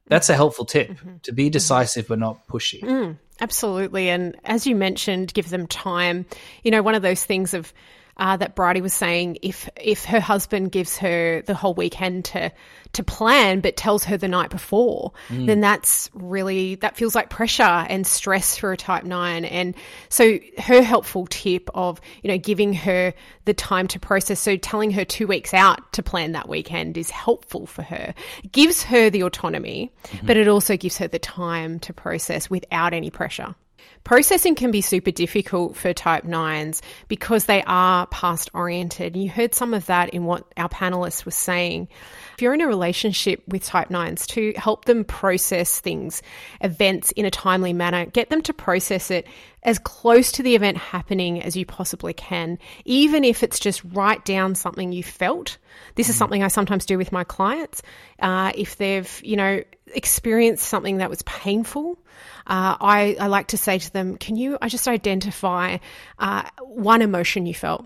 [0.07, 1.17] that's a helpful tip mm-hmm.
[1.23, 2.81] to be decisive but not pushy.
[2.81, 4.09] Mm, absolutely.
[4.09, 6.25] And as you mentioned, give them time.
[6.63, 7.73] You know, one of those things of
[8.19, 12.51] uh, that Bridie was saying if if her husband gives her the whole weekend to
[12.91, 15.45] to plan but tells her the night before, mm.
[15.45, 19.75] then that's really that feels like pressure and stress for a type 9 and
[20.09, 23.13] so her helpful tip of you know giving her
[23.45, 27.09] the time to process so telling her 2 weeks out to plan that weekend is
[27.09, 28.13] helpful for her.
[28.43, 30.27] It gives her the autonomy, mm-hmm.
[30.27, 33.55] but it also gives her the time to process without any pressure.
[34.03, 39.15] Processing can be super difficult for type 9s because they are past oriented.
[39.15, 41.89] You heard some of that in what our panelists were saying.
[42.39, 46.21] If you're in a relationship with type 9s, to help them process things,
[46.61, 49.27] events in a timely manner, get them to process it
[49.63, 54.23] as close to the event happening as you possibly can, even if it's just write
[54.23, 55.57] down something you felt.
[55.95, 56.19] This is mm.
[56.19, 57.81] something I sometimes do with my clients.
[58.19, 61.99] Uh, if they've, you know, experienced something that was painful,
[62.47, 65.79] uh, I, I, like to say to them, can you I just identify
[66.19, 67.85] uh, one emotion you felt?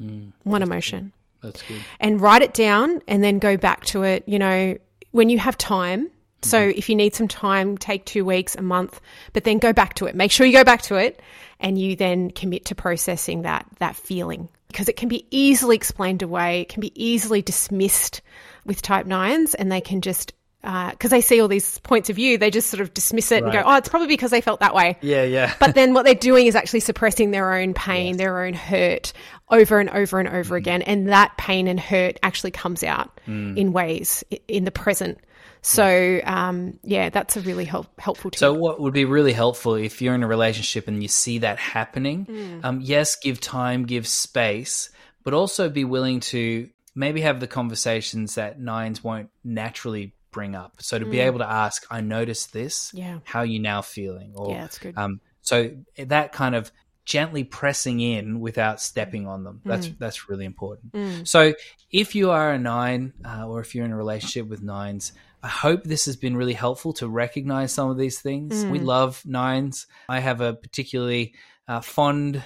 [0.00, 1.12] Mm, one emotion.
[1.42, 1.80] That's good.
[1.98, 4.76] And write it down and then go back to it, you know,
[5.12, 6.10] when you have time.
[6.42, 6.78] So mm-hmm.
[6.78, 9.00] if you need some time, take two weeks, a month,
[9.32, 10.14] but then go back to it.
[10.14, 11.20] Make sure you go back to it
[11.58, 16.22] and you then commit to processing that that feeling because it can be easily explained
[16.22, 18.22] away, it can be easily dismissed
[18.64, 22.16] with type nines and they can just because uh, they see all these points of
[22.16, 23.44] view, they just sort of dismiss it right.
[23.44, 25.54] and go, "Oh, it's probably because they felt that way." Yeah, yeah.
[25.60, 28.16] but then what they're doing is actually suppressing their own pain, yes.
[28.18, 29.12] their own hurt,
[29.48, 30.58] over and over and over mm.
[30.58, 33.56] again, and that pain and hurt actually comes out mm.
[33.56, 35.18] in ways in the present.
[35.62, 38.38] So, um, yeah, that's a really help, helpful tip.
[38.38, 41.58] So, what would be really helpful if you're in a relationship and you see that
[41.58, 42.26] happening?
[42.26, 42.64] Mm.
[42.64, 44.90] Um, yes, give time, give space,
[45.22, 50.80] but also be willing to maybe have the conversations that nines won't naturally bring up.
[50.80, 51.10] So to mm.
[51.10, 52.92] be able to ask, I noticed this.
[52.94, 53.18] Yeah.
[53.24, 54.32] How are you now feeling?
[54.34, 54.96] Or, yeah, that's good.
[54.96, 56.70] Um, so that kind of
[57.04, 59.60] gently pressing in without stepping on them.
[59.64, 59.98] That's mm.
[59.98, 60.92] that's really important.
[60.92, 61.26] Mm.
[61.26, 61.54] So
[61.90, 65.12] if you are a nine, uh, or if you're in a relationship with nines,
[65.42, 68.64] I hope this has been really helpful to recognize some of these things.
[68.64, 68.70] Mm.
[68.70, 69.86] We love nines.
[70.08, 71.34] I have a particularly
[71.66, 72.42] uh, fond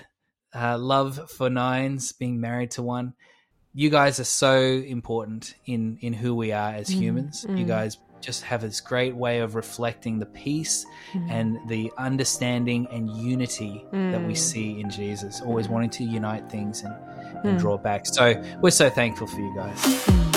[0.54, 3.14] uh, love for nines, being married to one
[3.74, 7.44] you guys are so important in in who we are as mm, humans.
[7.48, 7.58] Mm.
[7.58, 11.30] You guys just have this great way of reflecting the peace mm.
[11.30, 14.12] and the understanding and unity mm.
[14.12, 14.38] that we mm.
[14.38, 16.94] see in Jesus, always wanting to unite things and,
[17.44, 17.60] and mm.
[17.60, 18.06] draw back.
[18.06, 20.32] So we're so thankful for you guys.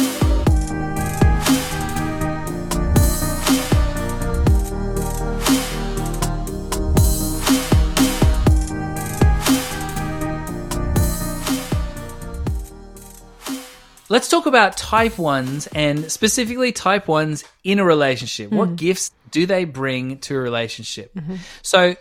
[14.09, 18.51] Let's talk about type ones and specifically type ones in a relationship.
[18.51, 18.57] Mm.
[18.57, 21.13] What gifts do they bring to a relationship?
[21.13, 21.35] Mm-hmm.
[21.61, 21.95] So,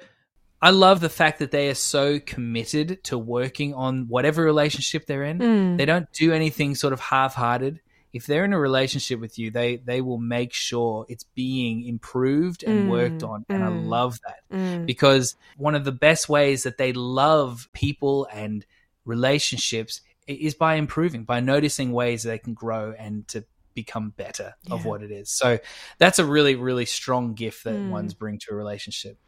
[0.62, 5.24] I love the fact that they are so committed to working on whatever relationship they're
[5.24, 5.38] in.
[5.38, 5.76] Mm.
[5.76, 7.80] They don't do anything sort of half-hearted.
[8.12, 12.62] If they're in a relationship with you, they they will make sure it's being improved
[12.62, 12.90] and mm.
[12.90, 13.44] worked on.
[13.50, 13.86] And I mm.
[13.86, 14.86] love that mm.
[14.86, 18.64] because one of the best ways that they love people and
[19.04, 24.74] relationships is by improving, by noticing ways they can grow and to become better yeah.
[24.74, 25.30] of what it is.
[25.30, 25.58] So
[25.98, 27.90] that's a really, really strong gift that mm.
[27.90, 29.18] ones bring to a relationship.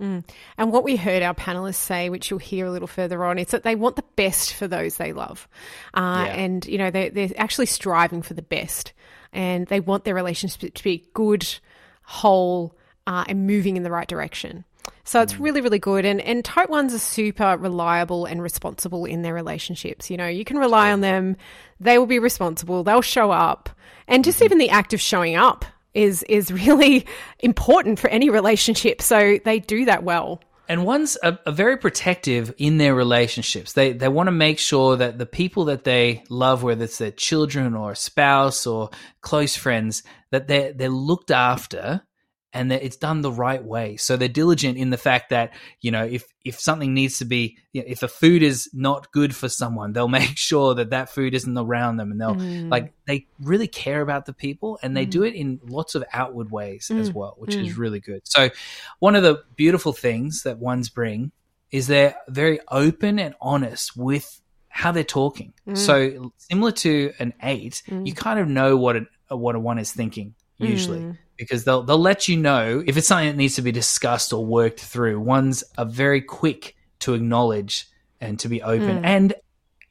[0.00, 0.24] Mm.
[0.58, 3.48] And what we heard our panelists say, which you'll hear a little further on, is
[3.48, 5.48] that they want the best for those they love.
[5.94, 6.34] Uh, yeah.
[6.34, 8.92] And, you know, they're, they're actually striving for the best.
[9.32, 11.46] And they want their relationship to be good,
[12.02, 14.64] whole, uh, and moving in the right direction.
[15.04, 15.40] So it's mm.
[15.40, 16.04] really, really good.
[16.04, 20.10] And, and type ones are super reliable and responsible in their relationships.
[20.10, 21.36] You know, you can rely on them.
[21.80, 22.82] They will be responsible.
[22.82, 23.70] They'll show up.
[24.08, 24.44] And just mm-hmm.
[24.46, 27.06] even the act of showing up is, is really
[27.40, 29.00] important for any relationship.
[29.00, 30.40] So they do that well.
[30.68, 33.74] And ones are, are, very protective in their relationships.
[33.74, 37.12] They they want to make sure that the people that they love, whether it's their
[37.12, 42.02] children or a spouse or close friends, that they're they're looked after
[42.56, 43.96] and that it's done the right way.
[43.96, 47.56] So they're diligent in the fact that you know if if something needs to be
[47.72, 51.10] you know, if a food is not good for someone, they'll make sure that that
[51.10, 52.70] food isn't around them, and they'll Mm.
[52.70, 56.50] like they really care about the people, and they do it in lots of outward
[56.50, 57.14] ways as Mm.
[57.14, 57.78] well, which is Mm.
[57.78, 58.22] really good.
[58.24, 58.50] So
[58.98, 61.32] one of the beautiful things that ones bring
[61.70, 65.52] is they're very open and honest with how they're talking.
[65.68, 65.76] Mm.
[65.76, 68.06] So similar to an eight, Mm.
[68.06, 71.18] you kind of know what an, what a one is thinking usually Mm.
[71.36, 74.44] because they'll they'll let you know if it's something that needs to be discussed or
[74.44, 75.20] worked through.
[75.20, 77.86] Ones are very quick to acknowledge
[78.20, 79.04] and to be open, Mm.
[79.04, 79.34] and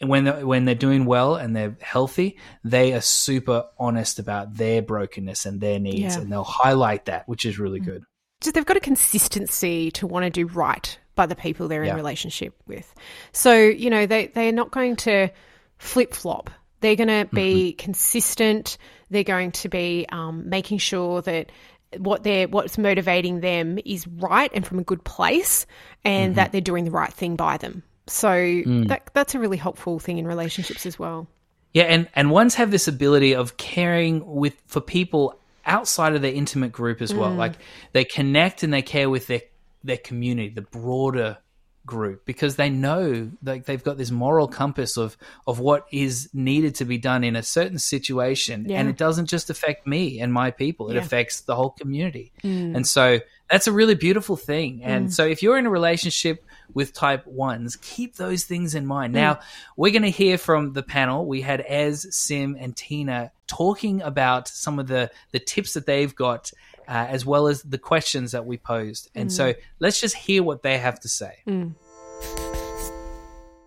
[0.02, 4.82] when they're, when they're doing well and they're healthy, they are super honest about their
[4.82, 6.22] brokenness and their needs, Yeah.
[6.22, 8.04] and they'll highlight that, which is really good.
[8.42, 11.92] So they've got a consistency to want to do right by the people they're Yeah.
[11.92, 12.94] in relationship with.
[13.32, 15.30] So, you know, they, they are not going to
[15.78, 16.50] flip flop.
[16.82, 18.78] They're going to be consistent.
[19.10, 21.52] They're going to be um, making sure that
[21.98, 25.66] what they're what's motivating them is right and from a good place,
[26.04, 26.36] and mm-hmm.
[26.36, 27.84] that they're doing the right thing by them.
[28.08, 28.88] So mm.
[28.88, 31.28] that that's a really helpful thing in relationships as well.
[31.74, 36.34] Yeah, and and ones have this ability of caring with for people outside of their
[36.34, 37.32] intimate group as well.
[37.32, 37.38] Mm.
[37.38, 37.54] Like
[37.94, 39.42] they connect and they care with their
[39.84, 41.38] their community, the broader
[41.86, 45.18] group, because they know like they've got this moral compass of
[45.48, 48.80] of what is needed to be done in a certain situation, Yeah.
[48.80, 51.02] and it doesn't just affect me and my people; it Yeah.
[51.02, 52.32] affects the whole community.
[52.44, 52.76] Mm.
[52.76, 53.20] And so
[53.50, 54.84] that's a really beautiful thing.
[54.84, 55.14] And mm.
[55.14, 56.44] so if you're in a relationship
[56.74, 59.14] with type ones, keep those things in mind.
[59.14, 59.18] Mm.
[59.18, 59.40] Now,
[59.78, 61.26] we're going to hear from the panel.
[61.26, 66.16] We had Ez, Sim, and Tina talking about some of the, the tips that they've
[66.16, 66.52] got,
[66.88, 69.10] uh, as well as the questions that we posed.
[69.16, 71.44] And so let's just hear what they have to say.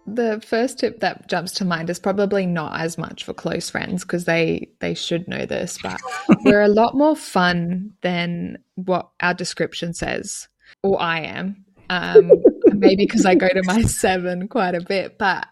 [0.07, 4.05] The first tip that jumps to mind is probably not as much for close friends
[4.05, 6.01] because they they should know this, but
[6.45, 10.49] we're a lot more fun than what our description says,
[10.83, 11.65] or I am.
[11.91, 12.33] Um,
[12.67, 15.47] maybe because I go to my seven quite a bit, but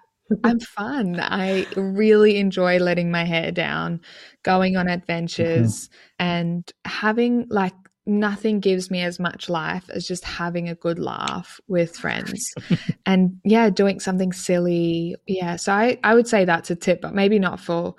[0.44, 1.20] I'm fun.
[1.20, 4.00] I really enjoy letting my hair down,
[4.42, 7.74] going on adventures, and having like
[8.06, 12.54] nothing gives me as much life as just having a good laugh with friends
[13.06, 15.16] and yeah doing something silly.
[15.26, 17.96] Yeah so i i would say that's a tip but maybe not for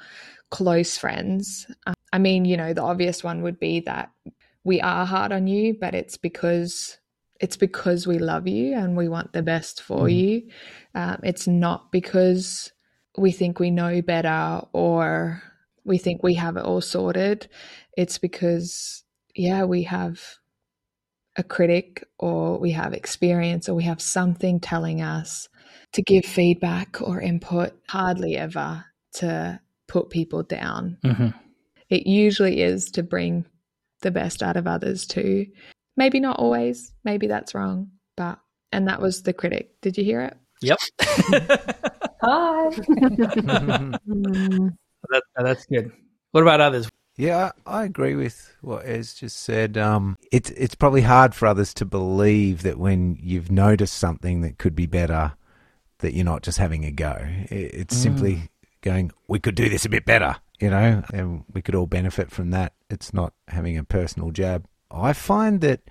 [0.50, 1.68] close friends.
[1.86, 4.10] Um, i mean you know the obvious one would be that
[4.64, 6.98] we are hard on you but it's because
[7.40, 10.50] it's because we love you and we want the best for you.
[10.96, 12.72] Um, it's not because
[13.18, 15.42] we think we know better or
[15.84, 17.48] we think we have it all sorted.
[17.96, 19.04] It's because
[19.36, 20.20] yeah we have
[21.36, 25.48] a critic or we have experience or we have something telling us
[25.94, 30.98] to give feedback or input hardly ever to put people down.
[31.04, 31.34] Mhm.
[31.90, 33.46] it usually is to bring
[34.02, 35.46] the best out of others too
[35.98, 38.40] maybe not always maybe that's wrong but
[38.72, 40.78] and that was the critic did you hear it Yep.
[41.02, 42.70] Hi.
[45.10, 45.92] that, that's good.
[46.32, 46.90] What about others?
[47.16, 49.78] Yeah, I I agree with what Ez just said.
[49.78, 54.60] Um, it's it's probably hard for others to believe that when you've noticed something that
[54.60, 55.34] could be better,
[56.00, 57.18] that you're not just having a go.
[57.50, 58.50] It, it's simply
[58.82, 62.30] going, we could do this a bit better, you know, and we could all benefit
[62.30, 62.74] from that.
[62.90, 64.68] It's not having a personal jab.
[64.92, 65.82] I find that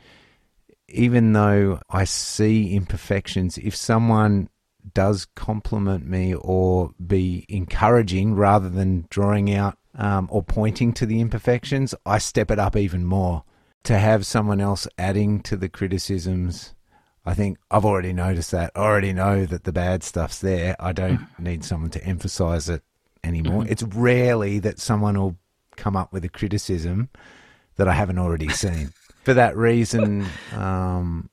[0.89, 4.49] even though I see imperfections, if someone
[4.95, 11.21] does compliment me or be encouraging rather than drawing out um, or pointing to the
[11.21, 13.45] imperfections, I step it up even more.
[13.85, 16.75] To have someone else adding to the criticisms,
[17.25, 18.73] I think I've already noticed that.
[18.75, 20.75] I already know that the bad stuff's there.
[20.81, 22.83] I don't need someone to emphasize it
[23.23, 23.65] anymore.
[23.69, 25.37] It's rarely that someone will
[25.77, 27.11] come up with a criticism
[27.77, 28.93] that I haven't already seen.
[29.25, 31.29] For that reason, um,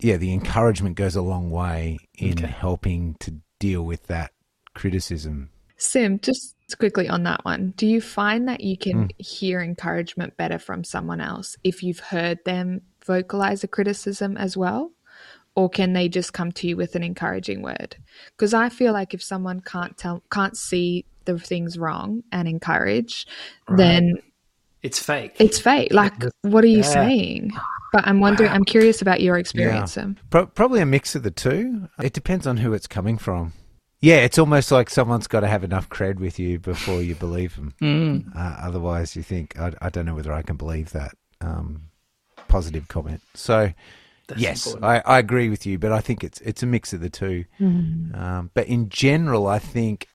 [0.00, 2.46] yeah, the encouragement goes a long way in Okay.
[2.46, 4.32] helping to deal with that
[4.74, 5.50] criticism.
[5.76, 10.58] sim just quickly on that one do you find that you can hear encouragement better
[10.58, 14.92] from someone else if you've heard them vocalize a criticism as well
[15.56, 17.96] or can they just come to you with an encouraging word
[18.36, 23.26] because i feel like if someone can't tell can't see the things wrong and encourage
[23.76, 24.14] then
[24.82, 25.34] It's fake.
[25.38, 26.12] it's fake like
[26.42, 26.82] what are you Yeah.
[26.98, 27.52] saying
[27.92, 31.30] but i'm wondering i'm curious about your experience sim Pro- probably a mix of the
[31.30, 31.88] two.
[32.02, 33.52] It depends on who it's coming from.
[34.00, 37.56] Yeah, it's almost like someone's got to have enough cred with you before you believe
[37.56, 37.74] them.
[37.82, 38.36] Mm.
[38.36, 41.88] Uh, otherwise, you think, I, I don't know whether I can believe that um,
[42.46, 43.22] positive comment.
[43.34, 43.72] So,
[44.28, 44.76] That's yes.
[44.82, 47.44] I, I agree with you, but I think it's it's a mix of the two.
[47.60, 50.06] Um, but in general, I think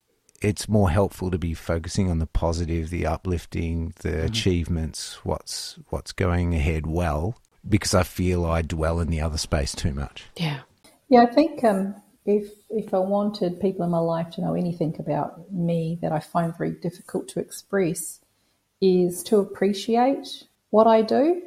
[0.44, 4.26] it's more helpful to be focusing on the positive, the uplifting, the mm-hmm.
[4.26, 7.38] achievements, what's what's going ahead well,
[7.68, 10.26] because I feel I dwell in the other space too much.
[10.36, 10.62] Yeah.
[11.10, 14.96] Yeah, I think um, if if I wanted people in my life to know anything
[15.00, 18.20] about me that I find very difficult to express,
[18.82, 21.42] is to appreciate what I do.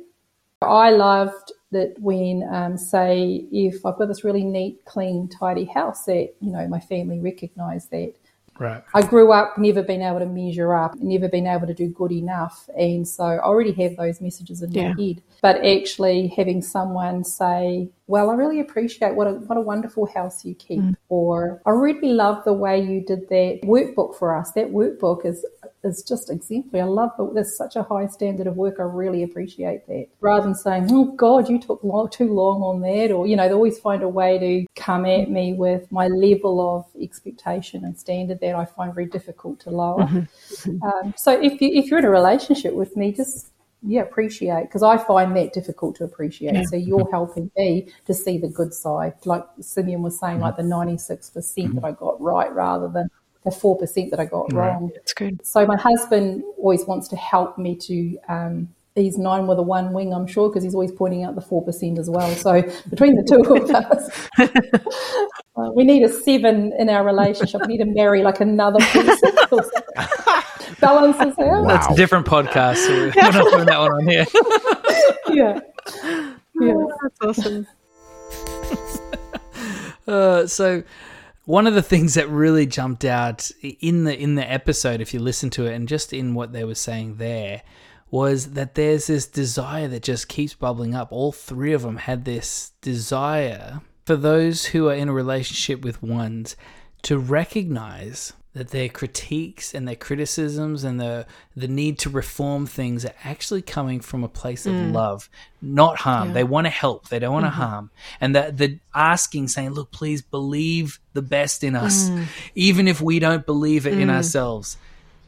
[0.62, 6.04] I loved that when, um, say, if I've got this really neat, clean, tidy house,
[6.04, 8.14] that you know my family recognise that
[8.58, 8.82] Right.
[8.94, 12.12] I grew up never being able to measure up, never being able to do good
[12.12, 12.68] enough.
[12.78, 14.92] And so I already have those messages in yeah.
[14.92, 15.22] my head.
[15.42, 20.44] But actually having someone say, well, I really appreciate what a, what a wonderful house
[20.44, 20.80] you keep.
[20.80, 20.96] Mm.
[21.08, 24.52] Or I really love the way you did that workbook for us.
[24.52, 25.44] That workbook is
[25.86, 26.82] is just exemplary.
[26.82, 27.34] I love it.
[27.34, 28.76] There's such a high standard of work.
[28.78, 30.08] I really appreciate that.
[30.20, 33.12] Rather than saying, oh God, you took long, too long on that.
[33.12, 36.76] Or, you know, they always find a way to come at me with my level
[36.76, 40.04] of expectation and standard that I find very difficult to lower.
[40.04, 40.82] Mm-hmm.
[40.82, 44.82] Um, so if, you, if you're in a relationship with me, just yeah, appreciate because
[44.82, 46.54] I find that difficult to appreciate.
[46.54, 46.62] Yeah.
[46.64, 50.62] So you're helping me to see the good side, like Simeon was saying, like the
[50.62, 53.08] 96% that I got right rather than
[53.44, 54.72] the 4% that I got right.
[54.72, 54.90] wrong.
[54.94, 55.46] That's good.
[55.46, 59.92] So my husband always wants to help me to, um, he's nine with a one
[59.92, 62.28] wing, I'm sure, because he's always pointing out the 4% as well.
[62.34, 64.28] So between the two of us,
[65.56, 67.60] uh, we need a seven in our relationship.
[67.62, 69.32] We need to marry like another person.
[70.80, 71.38] Balances out.
[71.38, 71.66] Wow.
[71.66, 72.76] That's a different podcast.
[72.78, 74.26] So we're not putting that one on here.
[75.30, 75.60] yeah.
[76.58, 76.72] Yeah.
[76.74, 77.66] Oh, that's awesome.
[80.06, 80.82] Uh, so
[81.44, 85.20] one of the things that really jumped out in the in the episode if you
[85.20, 87.62] listen to it and just in what they were saying there
[88.10, 92.24] was that there's this desire that just keeps bubbling up all three of them had
[92.24, 96.56] this desire for those who are in a relationship with ones
[97.02, 103.04] to recognize that their critiques and their criticisms and the the need to reform things
[103.04, 104.94] are actually coming from a place of mm.
[104.94, 105.28] love,
[105.60, 106.28] not harm.
[106.28, 106.34] Yeah.
[106.34, 107.08] They want to help.
[107.08, 107.60] They don't want to mm-hmm.
[107.60, 107.90] harm.
[108.18, 112.24] And that the asking, saying, "Look, please believe the best in us, mm.
[112.54, 114.00] even if we don't believe it mm.
[114.00, 114.78] in ourselves."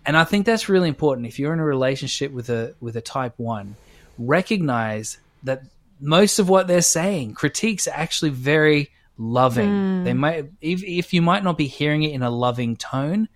[0.09, 1.27] And I think that's really important.
[1.27, 3.77] If you're in a relationship with a with a type one,
[4.17, 5.65] recognize that
[6.01, 9.69] most of what they're saying, critiques, are actually very loving.
[9.69, 10.05] Mm.
[10.05, 13.29] They might, if, if you might not be hearing it in a loving tone,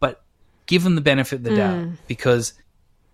[0.00, 0.22] but
[0.66, 1.56] give them the benefit of the mm.
[1.56, 2.52] doubt because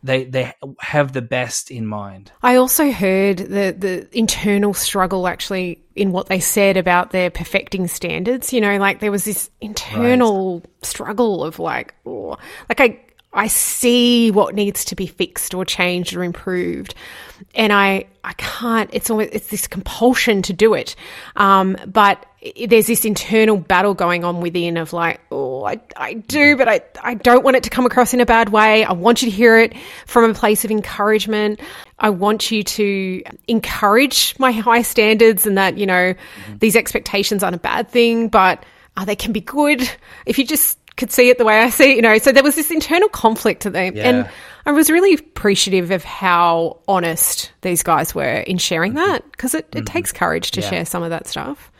[0.02, 2.30] they they have the best in mind.
[2.42, 7.88] I also heard the the internal struggle actually in what they said about their perfecting
[7.88, 8.52] standards.
[8.52, 10.84] You know, like there was this internal right.
[10.84, 12.36] struggle of like, oh,
[12.68, 13.00] like I
[13.32, 16.94] I see what needs to be fixed or changed or improved,
[17.54, 18.88] and I I can't.
[18.92, 20.96] It's always it's this compulsion to do it,
[21.36, 22.24] um, but
[22.66, 26.80] there's this internal battle going on within of like, oh, I, I do, but I,
[27.02, 28.84] I don't want it to come across in a bad way.
[28.84, 29.74] I want you to hear it
[30.06, 31.60] from a place of encouragement.
[31.98, 36.58] I want you to encourage my high standards and that, you know, mm-hmm.
[36.58, 38.62] these expectations aren't a bad thing, but
[38.96, 39.90] uh, they can be good
[40.24, 42.18] if you just could see it the way I see it, you know.
[42.18, 43.96] So there was this internal conflict to them.
[43.96, 44.08] Yeah.
[44.08, 44.30] And
[44.66, 49.10] I was really appreciative of how honest these guys were in sharing mm-hmm.
[49.12, 49.84] that because it, it mm-hmm.
[49.84, 50.70] takes courage to yeah.
[50.70, 51.70] share some of that stuff.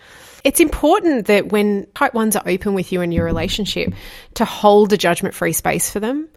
[0.45, 3.93] It's important that when type ones are open with you in your relationship
[4.35, 6.29] to hold a judgment free space for them.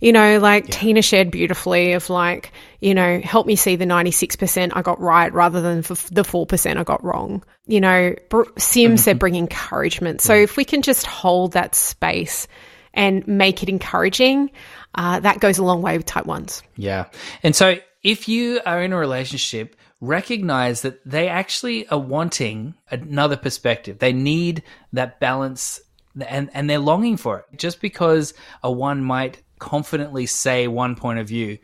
[0.00, 0.74] You know, like yeah.
[0.74, 5.32] Tina shared beautifully of like, you know, help me see the 96% I got right
[5.32, 7.42] rather than the 4% I got wrong.
[7.66, 8.14] You know,
[8.58, 8.96] Sim mm-hmm.
[8.96, 10.20] said bring encouragement.
[10.20, 12.46] So if we can just hold that space
[12.94, 14.50] and make it encouraging,
[14.94, 16.62] uh, that goes a long way with type ones.
[16.76, 17.06] Yeah.
[17.42, 23.36] And so if you are in a relationship recognize that they actually are wanting another
[23.36, 23.98] perspective.
[23.98, 25.80] They need that balance
[26.28, 27.58] and, and they're longing for it.
[27.58, 31.58] Just because a one might confidently say one point of view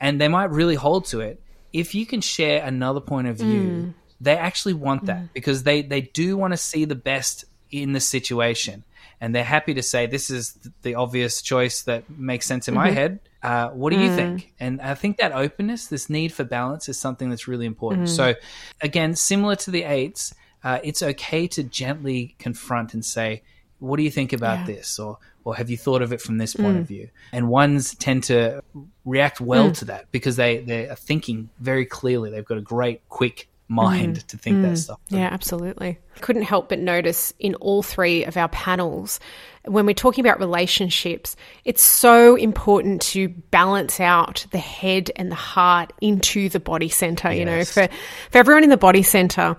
[0.00, 1.40] and they might really hold to it,
[1.72, 3.94] if you can share another point of view, mm.
[4.20, 5.28] they actually want that mm.
[5.32, 8.84] because they, they do want to see the best in the situation.
[9.20, 12.84] And they're happy to say, this is the obvious choice that makes sense in mm-hmm.
[12.84, 13.20] my head.
[13.42, 14.16] Uh, what do you mm.
[14.16, 14.52] think?
[14.60, 18.04] And I think that openness, this need for balance, is something that's really important.
[18.04, 18.16] Mm.
[18.16, 18.34] So,
[18.80, 20.34] again, similar to the eights,
[20.64, 23.42] uh, it's okay to gently confront and say,
[23.78, 24.76] "What do you think about yeah.
[24.76, 25.18] this?" or
[25.48, 26.80] "Or have you thought of it from this point mm.
[26.80, 28.62] of view?" And ones tend to
[29.04, 29.78] react well mm.
[29.78, 32.30] to that because they they are thinking very clearly.
[32.30, 34.26] They've got a great, quick mind mm.
[34.28, 35.00] to think that stuff.
[35.08, 35.98] Yeah, absolutely.
[36.20, 39.20] Couldn't help but notice in all three of our panels
[39.68, 45.36] when we're talking about relationships, it's so important to balance out the head and the
[45.36, 47.30] heart into the body center.
[47.30, 47.38] Yes.
[47.38, 47.88] You know, for,
[48.30, 49.56] for everyone in the body center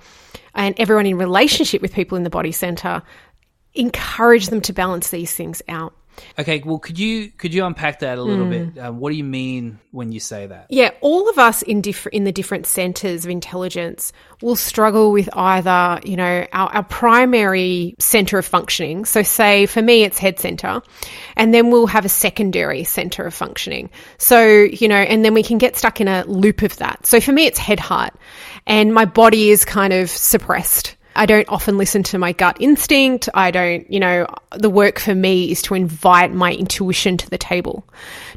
[0.56, 3.04] and everyone in relationship with people in the body center,
[3.74, 5.93] encourage them to balance these things out.
[6.38, 8.74] Okay, well, could you could you unpack that a little mm.
[8.74, 8.84] bit?
[8.84, 10.67] Um, what do you mean when you say that?
[10.70, 14.11] Yeah, all of us in different in the different centers of intelligence
[14.41, 19.05] will struggle with either, you know, our, our primary center of functioning.
[19.05, 20.82] So, say for me, it's head center,
[21.36, 23.89] and then we'll have a secondary center of functioning.
[24.17, 27.05] So, you know, and then we can get stuck in a loop of that.
[27.05, 28.13] So, for me, it's head heart,
[28.65, 33.28] and my body is kind of suppressed I don't often listen to my gut instinct.
[33.34, 34.26] I don't, you know,
[34.57, 37.84] the work for me is to invite my intuition to the table,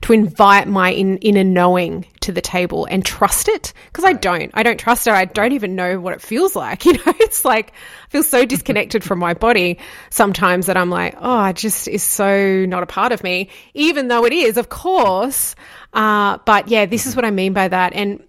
[0.00, 3.72] to invite my in, inner knowing to the table and trust it.
[3.86, 4.50] Because I don't.
[4.54, 5.12] I don't trust it.
[5.12, 6.84] I don't even know what it feels like.
[6.92, 9.78] You know, it's like I feel so disconnected from my body
[10.10, 14.08] sometimes that I'm like, oh, it just is so not a part of me, even
[14.08, 15.54] though it is, of course.
[15.92, 17.92] Uh, but yeah, this is what I mean by that.
[17.92, 18.24] And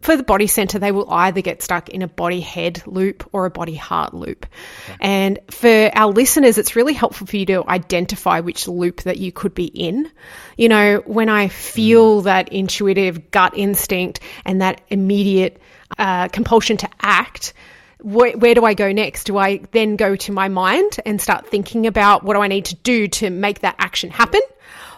[0.00, 3.46] for the body center, they will either get stuck in a body head loop or
[3.46, 4.46] a body heart loop.
[4.88, 4.96] Okay.
[5.00, 9.32] And for our listeners, it's really helpful for you to identify which loop that you
[9.32, 10.10] could be in.
[10.56, 12.24] You know, when I feel mm.
[12.24, 15.60] that intuitive gut instinct and that immediate
[15.98, 17.52] uh, compulsion to act,
[18.00, 19.24] where, where, do I go next?
[19.24, 22.66] Do I then go to my mind and start thinking about what do I need
[22.66, 24.40] to do to make that action happen?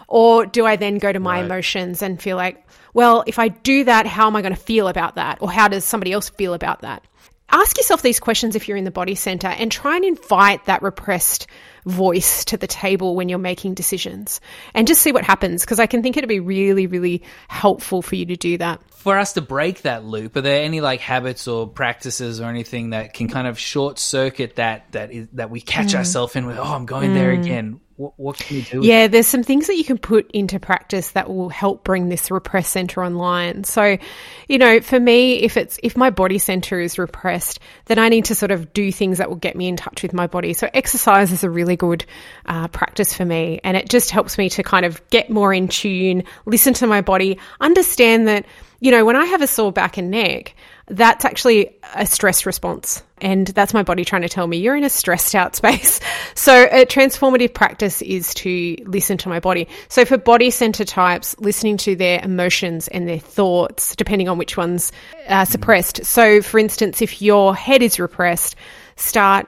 [0.07, 1.45] Or do I then go to my right.
[1.45, 4.87] emotions and feel like, well, if I do that, how am I going to feel
[4.87, 5.41] about that?
[5.41, 7.03] Or how does somebody else feel about that?
[7.49, 10.81] Ask yourself these questions if you're in the body center and try and invite that
[10.81, 11.47] repressed
[11.85, 14.39] voice to the table when you're making decisions
[14.73, 18.15] and just see what happens because I can think it'd be really, really helpful for
[18.15, 18.81] you to do that.
[18.91, 22.91] For us to break that loop, are there any like habits or practices or anything
[22.91, 25.95] that can kind of short circuit that that is that we catch mm.
[25.95, 27.15] ourselves in with, oh, I'm going mm.
[27.15, 27.81] there again?
[28.01, 28.81] What, what can you do?
[28.81, 32.31] Yeah, there's some things that you can put into practice that will help bring this
[32.31, 33.63] repressed center online.
[33.63, 33.99] So,
[34.47, 38.25] you know, for me, if it's if my body center is repressed, then I need
[38.25, 40.53] to sort of do things that will get me in touch with my body.
[40.53, 42.03] So, exercise is a really good
[42.47, 45.67] uh, practice for me, and it just helps me to kind of get more in
[45.67, 48.47] tune, listen to my body, understand that
[48.81, 50.55] you know, when I have a sore back and neck,
[50.87, 53.03] that's actually a stress response.
[53.19, 55.99] And that's my body trying to tell me you're in a stressed out space.
[56.33, 59.67] So a transformative practice is to listen to my body.
[59.89, 64.57] So for body center types, listening to their emotions and their thoughts, depending on which
[64.57, 64.91] ones
[65.27, 66.05] are suppressed.
[66.05, 68.55] So for instance, if your head is repressed,
[68.95, 69.47] start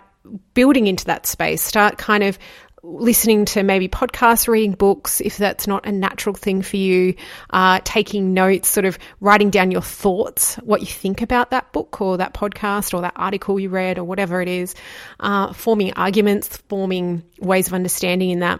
[0.53, 1.61] building into that space.
[1.61, 2.37] Start kind of
[2.83, 7.15] listening to maybe podcasts, reading books, if that's not a natural thing for you,
[7.51, 12.01] uh, taking notes, sort of writing down your thoughts, what you think about that book
[12.01, 14.75] or that podcast or that article you read or whatever it is,
[15.21, 18.59] uh, forming arguments, forming ways of understanding in that.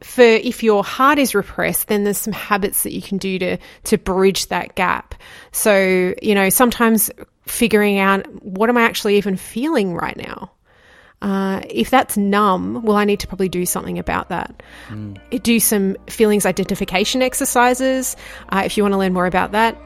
[0.00, 3.56] For if your heart is repressed, then there's some habits that you can do to
[3.84, 5.14] to bridge that gap.
[5.52, 7.10] So, you know, sometimes
[7.46, 10.52] figuring out what am I actually even feeling right now?
[11.22, 14.62] Uh, if that's numb, well, I need to probably do something about that.
[14.88, 15.42] Mm.
[15.42, 18.16] Do some feelings identification exercises.
[18.50, 19.76] Uh, if you want to learn more about that,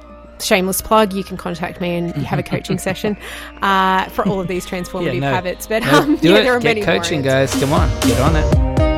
[0.42, 3.16] shameless plug, you can contact me and have a coaching session
[3.62, 5.66] uh, for all of these transformative yeah, no, habits.
[5.66, 7.52] But no, um, yeah, there are Get many coaching, guys.
[7.60, 8.89] Come on, get on it.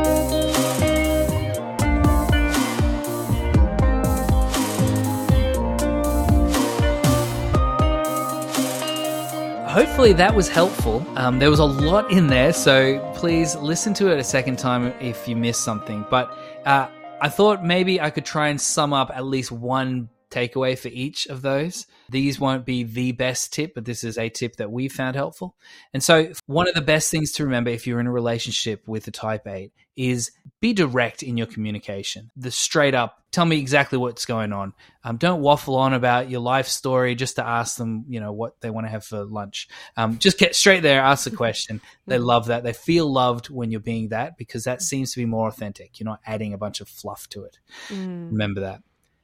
[9.72, 11.02] Hopefully that was helpful.
[11.16, 14.92] Um, there was a lot in there, so please listen to it a second time
[15.00, 16.04] if you missed something.
[16.10, 16.88] But uh,
[17.22, 21.26] I thought maybe I could try and sum up at least one takeaway for each
[21.26, 21.86] of those.
[22.10, 25.56] These won't be the best tip, but this is a tip that we found helpful.
[25.94, 29.08] And so, one of the best things to remember if you're in a relationship with
[29.08, 32.30] a type 8 is be direct in your communication.
[32.36, 34.74] The straight up, tell me exactly what's going on.
[35.02, 38.60] Um, don't waffle on about your life story just to ask them, you know, what
[38.60, 39.68] they want to have for lunch.
[39.96, 41.80] Um, just get straight there, ask the question.
[42.06, 42.64] They love that.
[42.64, 45.98] They feel loved when you're being that because that seems to be more authentic.
[45.98, 47.58] You're not adding a bunch of fluff to it.
[47.88, 48.32] Mm.
[48.32, 48.82] Remember that.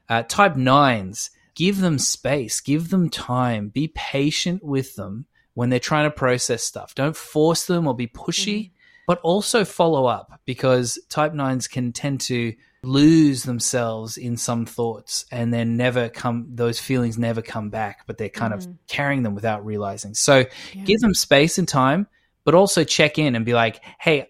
[0.09, 5.81] Uh, type nines, give them space, give them time, be patient with them when they're
[5.81, 6.95] trying to process stuff.
[6.95, 9.03] Don't force them or be pushy, mm-hmm.
[9.09, 15.25] but also follow up because type nines can tend to lose themselves in some thoughts
[15.33, 18.71] and then never come those feelings never come back but they're kind mm-hmm.
[18.71, 20.85] of carrying them without realizing so yeah.
[20.85, 22.07] give them space and time
[22.45, 24.29] but also check in and be like hey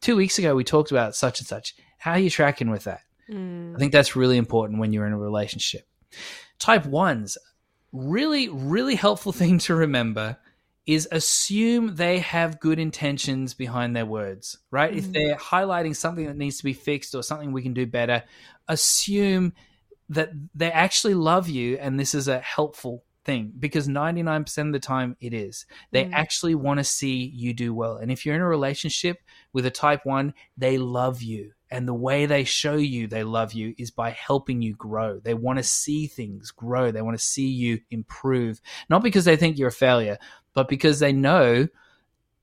[0.00, 3.00] two weeks ago we talked about such and such how are you tracking with that
[3.30, 3.74] Mm.
[3.74, 5.86] I think that's really important when you're in a relationship.
[6.58, 7.38] Type ones,
[7.92, 10.36] really, really helpful thing to remember
[10.88, 14.94] is assume they have good intentions behind their words, right?
[14.94, 14.96] Mm.
[14.96, 18.24] If they're highlighting something that needs to be fixed or something we can do better,
[18.68, 19.52] assume
[20.08, 24.78] that they actually love you and this is a helpful thing because 99% of the
[24.78, 25.66] time it is.
[25.90, 26.12] They mm.
[26.14, 27.98] actually want to see you do well.
[27.98, 29.18] And if you're in a relationship
[29.52, 31.52] with a type 1, they love you.
[31.70, 35.20] And the way they show you they love you is by helping you grow.
[35.20, 36.90] They want to see things grow.
[36.90, 40.16] They want to see you improve, not because they think you're a failure,
[40.58, 41.68] but because they know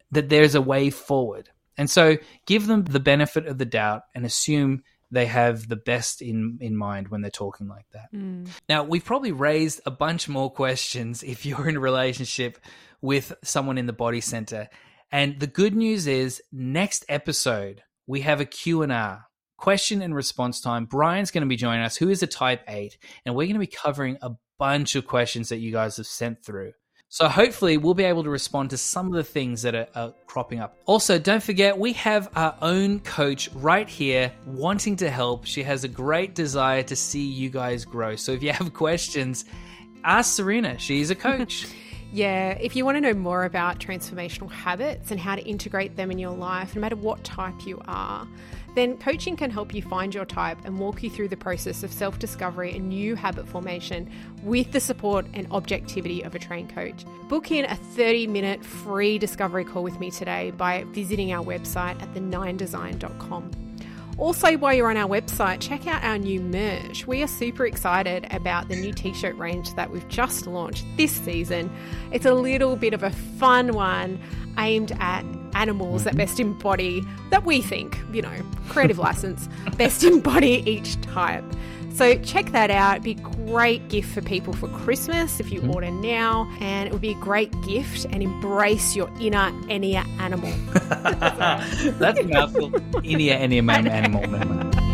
[0.09, 1.49] that there's a way forward.
[1.77, 6.21] And so give them the benefit of the doubt and assume they have the best
[6.21, 8.07] in in mind when they're talking like that.
[8.15, 8.47] Mm.
[8.69, 12.57] Now, we've probably raised a bunch more questions if you're in a relationship
[13.01, 14.69] with someone in the body center.
[15.11, 19.25] And the good news is next episode we have a Q&A,
[19.57, 20.85] question and response time.
[20.85, 23.59] Brian's going to be joining us who is a type 8 and we're going to
[23.59, 26.71] be covering a bunch of questions that you guys have sent through.
[27.15, 30.13] So hopefully we'll be able to respond to some of the things that are, are,
[30.27, 30.77] cropping up.
[30.83, 35.45] Also, don't forget we have our own coach right here wanting to help.
[35.45, 38.17] She has a great desire to see you guys grow.
[38.17, 39.45] So if you have questions,
[40.03, 40.77] ask Sarina.
[40.77, 41.67] She's a coach.
[42.11, 46.11] Yeah, if you want to know more about transformational habits and how to integrate them
[46.11, 48.25] in your life, no matter what type you are,
[48.75, 51.91] then coaching can help you find your type and walk you through the process of
[51.91, 54.09] self discovery and new habit formation
[54.43, 57.05] with the support and objectivity of a trained coach.
[57.27, 62.01] Book in a 30 minute free discovery call with me today by visiting our website
[62.01, 63.51] at the9design.com.
[64.17, 67.05] Also, while you're on our website, check out our new merch.
[67.05, 71.11] We are super excited about the new t shirt range that we've just launched this
[71.11, 71.69] season.
[72.13, 74.19] It's a little bit of a fun one
[74.57, 76.19] aimed at animals that mm-hmm.
[76.19, 78.35] best embody, that we think, you know,
[78.69, 81.43] creative license, best embody each type.
[81.95, 82.97] So check that out.
[82.97, 85.73] It'd be a great gift for people for Christmas if you mm.
[85.73, 90.51] order now, and it would be a great gift and embrace your inner Ennea animal.
[91.99, 92.75] That's a mouthful.
[93.05, 94.84] Inner Ennea animal.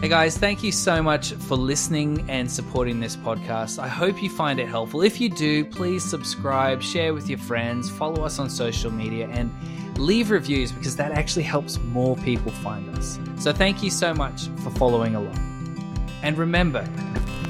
[0.00, 3.80] Hey guys, thank you so much for listening and supporting this podcast.
[3.80, 5.02] I hope you find it helpful.
[5.02, 9.50] If you do, please subscribe, share with your friends, follow us on social media, and
[9.98, 13.18] leave reviews because that actually helps more people find us.
[13.40, 16.06] So thank you so much for following along.
[16.22, 16.88] And remember,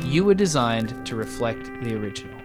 [0.03, 2.38] you were designed to reflect the original.